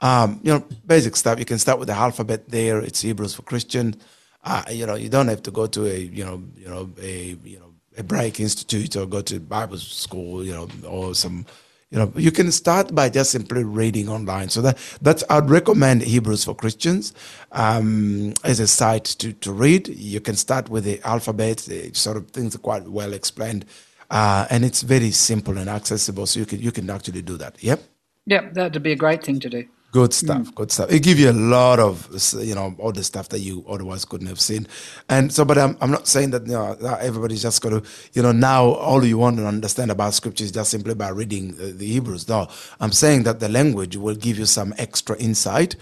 [0.00, 1.38] Um, you know, basic stuff.
[1.38, 2.80] You can start with the alphabet there.
[2.80, 3.96] It's Hebrews for Christians.
[4.44, 7.36] Uh, you know, you don't have to go to a you know you know a
[7.44, 10.44] you know a break institute or go to Bible school.
[10.44, 11.46] You know, or some
[11.90, 14.48] you know you can start by just simply reading online.
[14.48, 17.12] So that that's I'd recommend Hebrews for Christians
[17.52, 19.88] um, as a site to to read.
[19.88, 21.58] You can start with the alphabet.
[21.58, 23.64] The sort of things are quite well explained,
[24.10, 26.26] uh, and it's very simple and accessible.
[26.26, 27.62] So you can you can actually do that.
[27.62, 27.82] Yep.
[28.26, 29.64] Yep, that'd be a great thing to do.
[29.92, 30.54] Good stuff.
[30.54, 30.92] Good stuff.
[30.92, 32.08] It gives you a lot of,
[32.40, 34.68] you know, all the stuff that you otherwise couldn't have seen.
[35.10, 37.88] And so, but I'm, I'm not saying that, you know, that everybody's just going to,
[38.14, 41.56] you know, now all you want to understand about scripture is just simply by reading
[41.56, 42.28] the, the Hebrews.
[42.28, 42.48] No,
[42.80, 45.76] I'm saying that the language will give you some extra insight.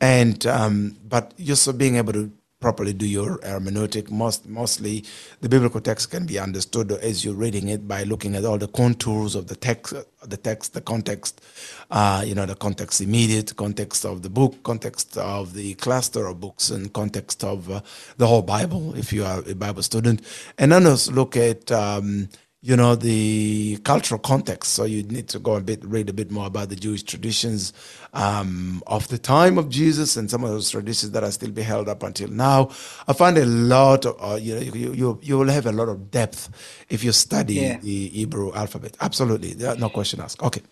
[0.00, 2.32] And, um, but just so being able to
[2.64, 4.10] properly do your hermeneutic.
[4.10, 5.04] Most mostly,
[5.42, 8.68] the biblical text can be understood as you're reading it by looking at all the
[8.68, 9.92] contours of the text,
[10.34, 11.42] the text, the context.
[11.90, 16.40] Uh, you know, the context immediate, context of the book, context of the cluster of
[16.40, 17.82] books, and context of uh,
[18.16, 18.94] the whole Bible.
[18.96, 20.22] If you are a Bible student,
[20.56, 21.70] and then also look at.
[21.70, 22.30] Um,
[22.64, 24.72] you know the cultural context.
[24.72, 27.72] So you need to go a bit read a bit more about the jewish traditions
[28.14, 31.62] um, of the time of jesus and some of those traditions that are still be
[31.62, 32.70] held up until now.
[33.06, 35.88] I find a lot of uh, you know you, you you will have a lot
[35.90, 36.48] of depth
[36.88, 37.78] if you study Yeah.
[37.80, 38.96] the hebrew alphabet.
[39.00, 39.52] Absolutely.
[39.54, 40.42] There- no question asked.
[40.42, 40.62] Okay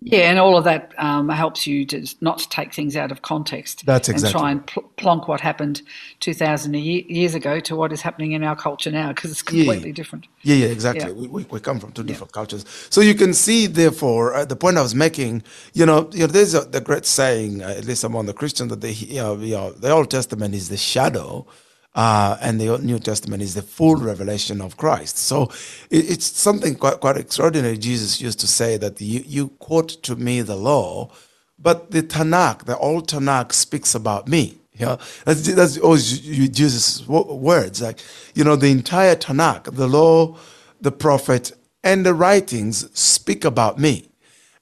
[0.00, 3.22] Yeah, and all of that um, helps you to not to take things out of
[3.22, 3.84] context.
[3.84, 5.82] That's And try and pl- plonk what happened
[6.20, 9.92] 2,000 ye- years ago to what is happening in our culture now because it's completely
[9.92, 10.28] different.
[10.42, 11.08] Yeah, yeah, exactly.
[11.08, 11.14] Yeah.
[11.14, 12.64] We, we, we come from two different cultures.
[12.90, 15.42] So you can see, therefore, uh, the point I was making,
[15.74, 18.70] you know, you know there's a, the great saying, uh, at least among the Christians,
[18.70, 21.44] that the, you know, you know, the Old Testament is the shadow
[21.98, 25.18] uh, and the New Testament is the full revelation of Christ.
[25.18, 25.50] So
[25.90, 27.76] it, it's something quite, quite extraordinary.
[27.76, 31.10] Jesus used to say that you, you quote to me the law,
[31.58, 34.58] but the Tanakh, the old Tanakh speaks about me.
[34.78, 37.82] Know, that's, that's always Jesus' words.
[37.82, 37.98] Like,
[38.32, 40.36] you know, the entire Tanakh, the law,
[40.80, 41.50] the prophet,
[41.82, 44.08] and the writings speak about me.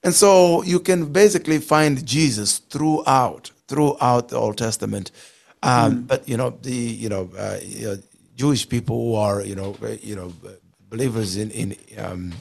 [0.03, 5.11] And so you can basically find Jesus throughout, throughout the Old Testament.
[5.63, 7.97] Um, But you know, the you know, uh, you know,
[8.35, 10.51] Jewish people who are you know, uh, you know, uh,
[10.89, 12.33] believers in in um,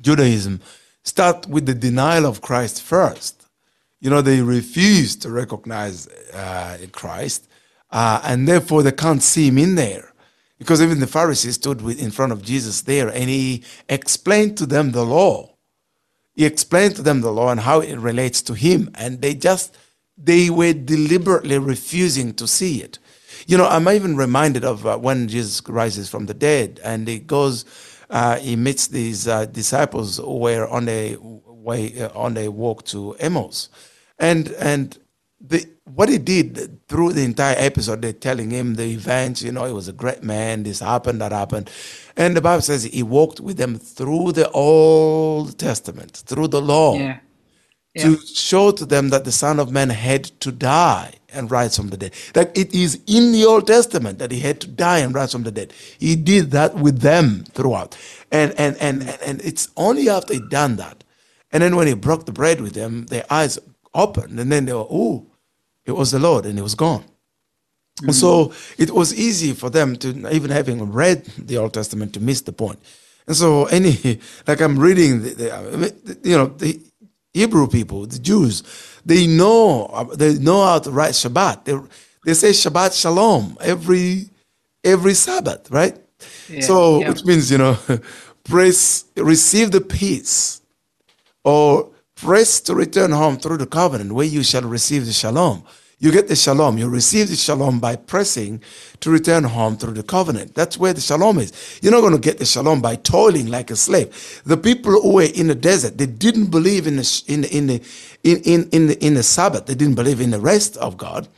[0.00, 0.60] Judaism
[1.02, 3.46] start with the denial of Christ first.
[4.00, 7.48] You know, they refuse to recognize uh, Christ,
[7.90, 10.12] uh, and therefore they can't see him in there.
[10.58, 14.66] Because even the Pharisees stood with, in front of Jesus there, and he explained to
[14.66, 15.56] them the law.
[16.34, 19.76] He explained to them the law and how it relates to him, and they just
[20.16, 22.98] they were deliberately refusing to see it.
[23.46, 27.18] You know, I'm even reminded of uh, when Jesus rises from the dead, and he
[27.18, 27.64] goes,
[28.10, 32.84] uh, he meets these uh, disciples who were on a way uh, on a walk
[32.86, 33.68] to Emmaus,
[34.18, 34.98] and and
[35.40, 39.42] the what he did through the entire episode, they're telling him the events.
[39.42, 40.62] You know, he was a great man.
[40.62, 41.70] This happened, that happened,
[42.16, 46.96] and the Bible says he walked with them through the Old Testament, through the law
[46.96, 47.18] Yeah.
[47.98, 51.88] To show to them that the Son of Man had to die and rise from
[51.88, 52.14] the dead.
[52.34, 55.44] That it is in the Old Testament that he had to die and rise from
[55.44, 55.72] the dead.
[55.98, 57.96] He did that with them throughout.
[58.32, 61.04] And and and and, and it's only after he done that.
[61.52, 63.58] And then when he broke the bread with them, their eyes
[63.94, 65.26] opened and then they were, oh,
[65.86, 67.04] it was the Lord and he was gone.
[68.02, 68.14] Mm.
[68.14, 72.42] So it was easy for them to, even having read the Old Testament, to miss
[72.42, 72.80] the point.
[73.26, 76.80] And so, any, like I'm reading, the, the, you know, the
[77.34, 78.62] Hebrew people, the Jews,
[79.04, 81.64] they know, they know how to write Shabbat.
[81.64, 81.76] They,
[82.24, 84.30] they say Shabbat Shalom every,
[84.84, 85.98] every Sabbath, right?
[86.48, 87.08] Yeah, so, yeah.
[87.10, 87.76] which means, you know,
[88.44, 90.62] praise, receive the peace
[91.42, 95.64] or press to return home through the covenant where you shall receive the shalom.
[95.98, 96.78] You get the shalom.
[96.78, 98.62] You receive the shalom by pressing
[99.00, 100.54] to return home through the covenant.
[100.54, 101.52] That's where the shalom is.
[101.82, 104.42] You're not going to get the shalom by toiling like a slave.
[104.44, 107.82] The people who were in the desert, they didn't believe in the in in the
[108.24, 109.66] in in in the, in the Sabbath.
[109.66, 111.28] They didn't believe in the rest of God.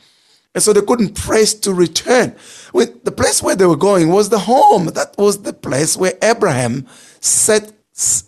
[0.55, 2.35] And so they couldn't press to return.
[2.73, 4.87] With the place where they were going was the home.
[4.87, 6.87] That was the place where Abraham
[7.21, 7.73] set,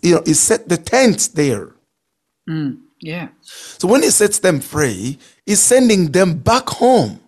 [0.02, 1.74] you know, he set the tents there.
[2.48, 3.28] Mm, yeah.
[3.42, 5.18] So when he sets them free,
[5.50, 7.18] he's sending them back home.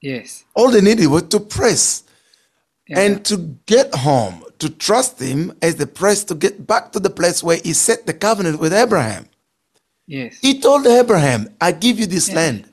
[0.00, 0.44] Yes.
[0.54, 2.04] All they needed was to press
[2.86, 3.00] yeah.
[3.00, 3.36] and to
[3.66, 7.56] get home, to trust him as the press to get back to the place where
[7.56, 9.26] he set the covenant with Abraham.
[10.06, 10.38] Yes.
[10.40, 12.66] He told Abraham, I give you this land.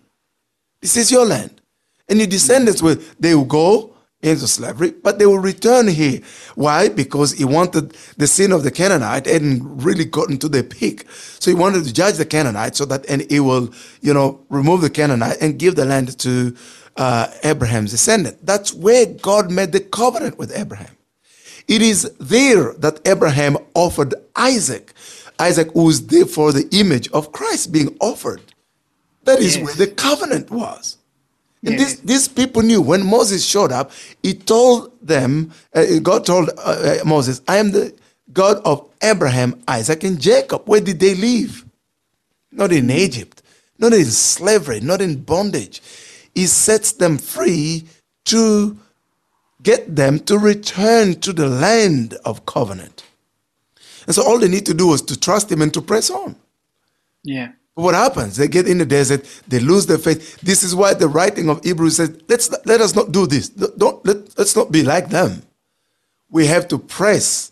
[0.80, 1.60] This is your land.
[2.08, 6.22] And your descendants will they will go into slavery, but they will return here.
[6.56, 6.90] Why?
[6.90, 11.06] Because he wanted the sin of the Canaanite hadn't really gotten to the peak.
[11.10, 14.82] So he wanted to judge the Canaanite so that and he will, you know, remove
[14.82, 16.56] the Canaanite and give the land to
[16.96, 18.44] uh, Abraham's descendant.
[18.44, 20.98] That's where God made the covenant with Abraham.
[21.68, 24.94] It is there that Abraham offered Isaac.
[25.38, 28.42] Isaac was therefore the image of Christ being offered.
[29.26, 29.66] That is yes.
[29.66, 30.98] where the covenant was.
[31.66, 33.92] And this, these people knew when Moses showed up,
[34.24, 37.94] he told them, uh, God told uh, uh, Moses, I am the
[38.34, 40.64] God of Abraham, Isaac, and Jacob.
[40.68, 41.66] Where did they live?
[42.52, 43.42] Not in Egypt,
[43.80, 45.82] not in slavery, not in bondage.
[46.36, 47.86] He sets them free
[48.26, 48.78] to
[49.64, 53.04] get them to return to the land of covenant.
[54.08, 56.36] And so all they need to do is to trust him and to press on.
[57.24, 57.54] Yeah.
[57.78, 58.38] What happens?
[58.38, 60.42] They get in the desert, they lose their faith.
[60.42, 63.50] This is why the writing of Hebrews says, let's let us not do this.
[63.50, 65.44] Don't let, let's not be like them.
[66.32, 67.52] We have to press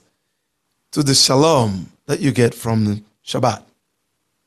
[0.94, 3.62] to the shalom that you get from Shabbat.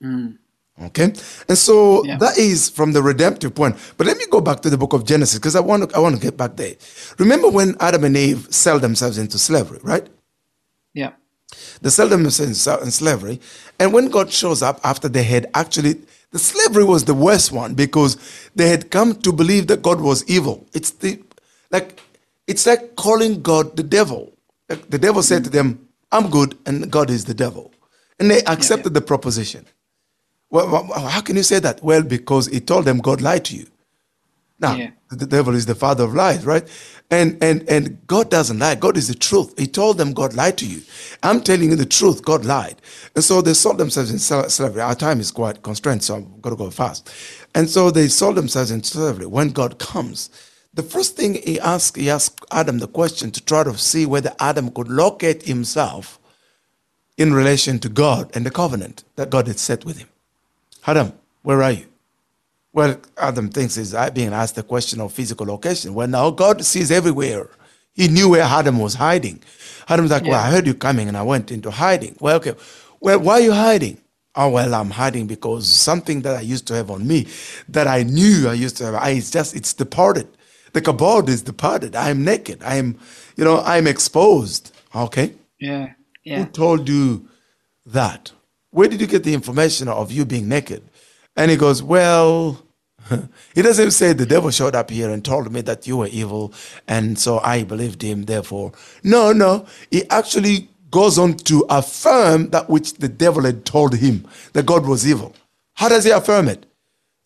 [0.03, 0.39] Mm.
[0.83, 1.13] Okay,
[1.49, 2.17] and so yeah.
[2.19, 3.77] that is from the redemptive point.
[3.97, 6.01] But let me go back to the book of Genesis because I want to I
[6.01, 6.75] want to get back there.
[7.19, 10.09] Remember when Adam and Eve sell themselves into slavery, right?
[10.93, 11.13] Yeah.
[11.81, 13.41] They sell themselves in slavery.
[13.79, 15.95] And when God shows up after they had actually,
[16.31, 18.17] the slavery was the worst one because
[18.55, 20.67] they had come to believe that God was evil.
[20.75, 21.23] It's the,
[21.71, 22.01] like,
[22.47, 24.33] it's like calling God the devil.
[24.69, 27.73] Like the devil said to them, I'm good and God is the devil.
[28.19, 29.01] And they accepted yeah, yeah.
[29.01, 29.67] the proposition.
[30.51, 31.83] Well, how can you say that?
[31.83, 33.67] Well, because he told them God lied to you.
[34.61, 34.91] Now, yeah.
[35.11, 36.69] the devil is the father of lies, right?
[37.11, 38.75] And and and God doesn't lie.
[38.75, 39.59] God is the truth.
[39.59, 40.83] He told them God lied to you.
[41.23, 42.25] I'm telling you the truth.
[42.25, 42.83] God lied.
[43.15, 44.83] And so they sold themselves in slavery.
[44.83, 47.11] Our time is quite constrained, so I've got to go fast.
[47.55, 49.27] And so they sold themselves in slavery.
[49.27, 50.31] When God comes,
[50.75, 54.35] the first thing he asked, he asked Adam the question to try to see whether
[54.41, 56.19] Adam could locate himself
[57.19, 60.09] in relation to God and the covenant that God had set with him.
[60.87, 61.88] Adam, where are you?
[62.73, 65.95] Well, Adam thinks he's being asked the question of physical location.
[65.95, 67.49] Well, now God sees everywhere.
[67.95, 69.43] He knew where Adam was hiding.
[69.89, 70.31] Adam's like, yeah.
[70.33, 72.17] well, I heard you coming and I went into hiding.
[72.21, 72.55] Well, okay.
[73.01, 73.99] Well, why are you hiding?
[74.37, 77.27] Oh, well, I'm hiding because something that I used to have on me
[77.69, 80.29] that I knew I used to have, I, it's just, it's departed.
[80.75, 81.97] The kabod is departed.
[81.97, 82.63] I am naked.
[82.63, 82.99] I am,
[83.37, 84.73] you know, I'm exposed.
[84.95, 85.35] Okay.
[85.59, 85.95] Yeah.
[86.25, 86.41] Yeah.
[86.41, 87.29] Who told you
[87.87, 88.31] that?
[88.71, 90.85] Where did you get the information of you being naked?
[91.39, 92.61] And he goes, Well,
[93.55, 96.53] he doesn't say the devil showed up here and told me that you were evil,
[96.89, 98.73] and so I believed him, therefore.
[99.05, 99.65] No, no.
[99.91, 104.85] He actually goes on to affirm that which the devil had told him that God
[104.87, 105.35] was evil.
[105.75, 106.67] How does he affirm it?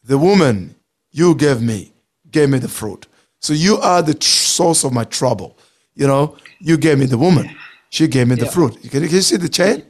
[0.05, 0.75] The woman
[1.11, 1.93] you gave me
[2.31, 3.07] gave me the fruit.
[3.41, 5.57] So you are the tr- source of my trouble.
[5.95, 7.57] You know, you gave me the woman.
[7.89, 8.75] She gave me the fruit.
[8.91, 9.85] Can you, can you see the chain?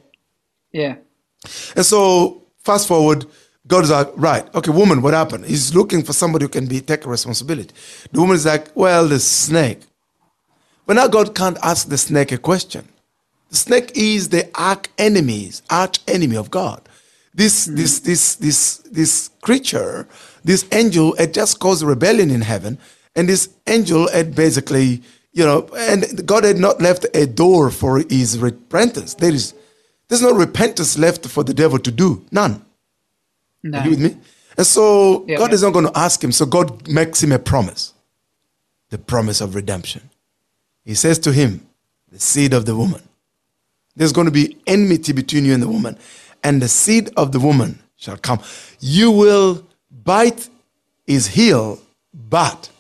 [0.73, 0.97] Yeah.
[1.75, 3.27] And so fast forward,
[3.73, 5.47] God is like, right, okay, woman, what happened?
[5.47, 7.73] He's looking for somebody who can be take responsibility.
[8.13, 9.81] The woman is like, well, the snake.
[10.85, 12.87] But now God can't ask the snake a question.
[13.49, 16.87] The snake is the arch enemies, arch enemy of God.
[17.33, 17.77] This, mm-hmm.
[17.77, 20.07] this, this, this, this creature,
[20.45, 22.77] this angel had just caused rebellion in heaven,
[23.17, 25.01] and this angel had basically,
[25.33, 29.15] you know, and God had not left a door for his repentance.
[29.15, 29.55] There is,
[30.09, 32.67] there's no repentance left for the devil to do, none.
[33.63, 33.79] No.
[33.79, 34.17] Are you with me?
[34.57, 35.55] And so yeah, God yeah.
[35.55, 36.33] is not going to ask him.
[36.33, 37.93] So God makes him a promise.
[38.91, 40.11] the promise of redemption.
[40.85, 41.67] He says to him,
[42.11, 43.03] the seed of the woman.
[43.97, 45.99] There's going to be enmity between you and the woman,
[46.45, 48.41] and the seed of the woman shall come.
[48.81, 50.49] You will bite
[51.07, 51.81] his heel,
[52.15, 52.71] but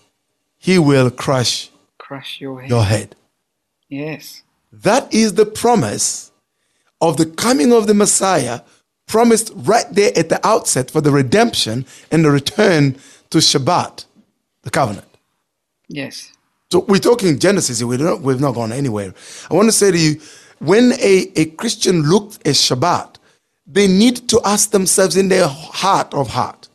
[0.58, 2.70] he will crush, Crush your head.
[2.70, 3.16] your head.
[3.88, 4.42] Yes.
[4.72, 6.32] That is the promise
[7.00, 8.62] of the coming of the Messiah,
[9.12, 12.96] promised right there at the outset for the redemption and the return
[13.28, 14.06] to Shabbat,
[14.62, 15.06] the covenant.
[15.86, 16.32] Yes.
[16.70, 19.12] So we're talking Genesis, we don't, we've not gone anywhere.
[19.50, 20.18] I want to say to you,
[20.60, 23.16] when a, a Christian looked at Shabbat,
[23.66, 26.70] they need to ask themselves in their heart of heart,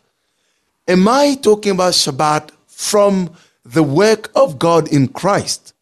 [0.87, 3.31] am I talking about Shabbat from
[3.65, 5.73] the work of God in Christ?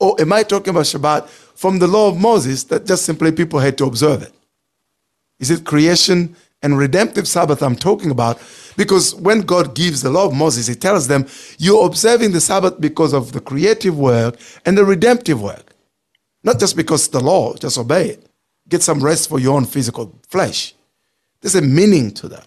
[0.00, 3.58] Or am I talking about Shabbat from the law of Moses that just simply people
[3.58, 4.32] had to observe it?
[5.38, 8.40] Is it creation and redemptive Sabbath I'm talking about?
[8.76, 11.26] Because when God gives the law of Moses, He tells them,
[11.58, 15.74] You're observing the Sabbath because of the creative work and the redemptive work.
[16.42, 18.26] Not just because the law, just obey it.
[18.68, 20.74] Get some rest for your own physical flesh.
[21.40, 22.46] There's a meaning to that.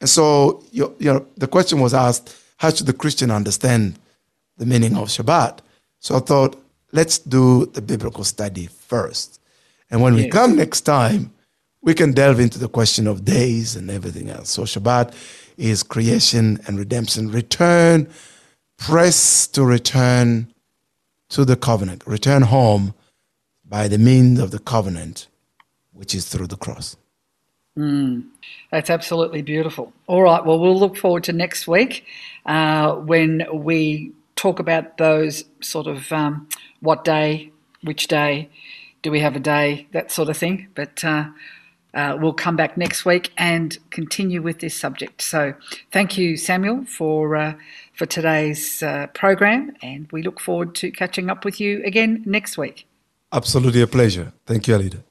[0.00, 3.98] And so, you, you know, the question was asked, how should the Christian understand
[4.56, 5.58] the meaning of Shabbat?
[5.98, 6.60] So I thought,
[6.92, 9.40] let's do the biblical study first.
[9.90, 11.32] And when we come next time,
[11.82, 14.50] we can delve into the question of days and everything else.
[14.50, 15.14] So Shabbat
[15.56, 17.30] is creation and redemption.
[17.30, 18.08] Return,
[18.78, 20.52] press to return
[21.30, 22.06] to the covenant.
[22.06, 22.94] Return home
[23.64, 25.28] by the means of the covenant,
[25.92, 26.96] which is through the cross.
[28.72, 29.92] That's absolutely beautiful.
[30.08, 30.44] All right.
[30.44, 32.04] Well, we'll look forward to next week
[32.44, 36.48] uh, when we talk about those sort of um,
[36.80, 37.52] what day,
[37.82, 38.48] which day,
[39.02, 40.68] do we have a day, that sort of thing.
[40.74, 41.26] But uh,
[41.94, 45.22] uh, we'll come back next week and continue with this subject.
[45.22, 45.54] So,
[45.92, 47.54] thank you, Samuel, for uh,
[47.94, 52.58] for today's uh, program, and we look forward to catching up with you again next
[52.58, 52.86] week.
[53.32, 54.32] Absolutely a pleasure.
[54.46, 55.04] Thank you, Alida.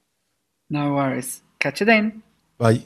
[0.70, 1.42] No worries.
[1.60, 2.24] Catch you then.
[2.58, 2.84] Bye.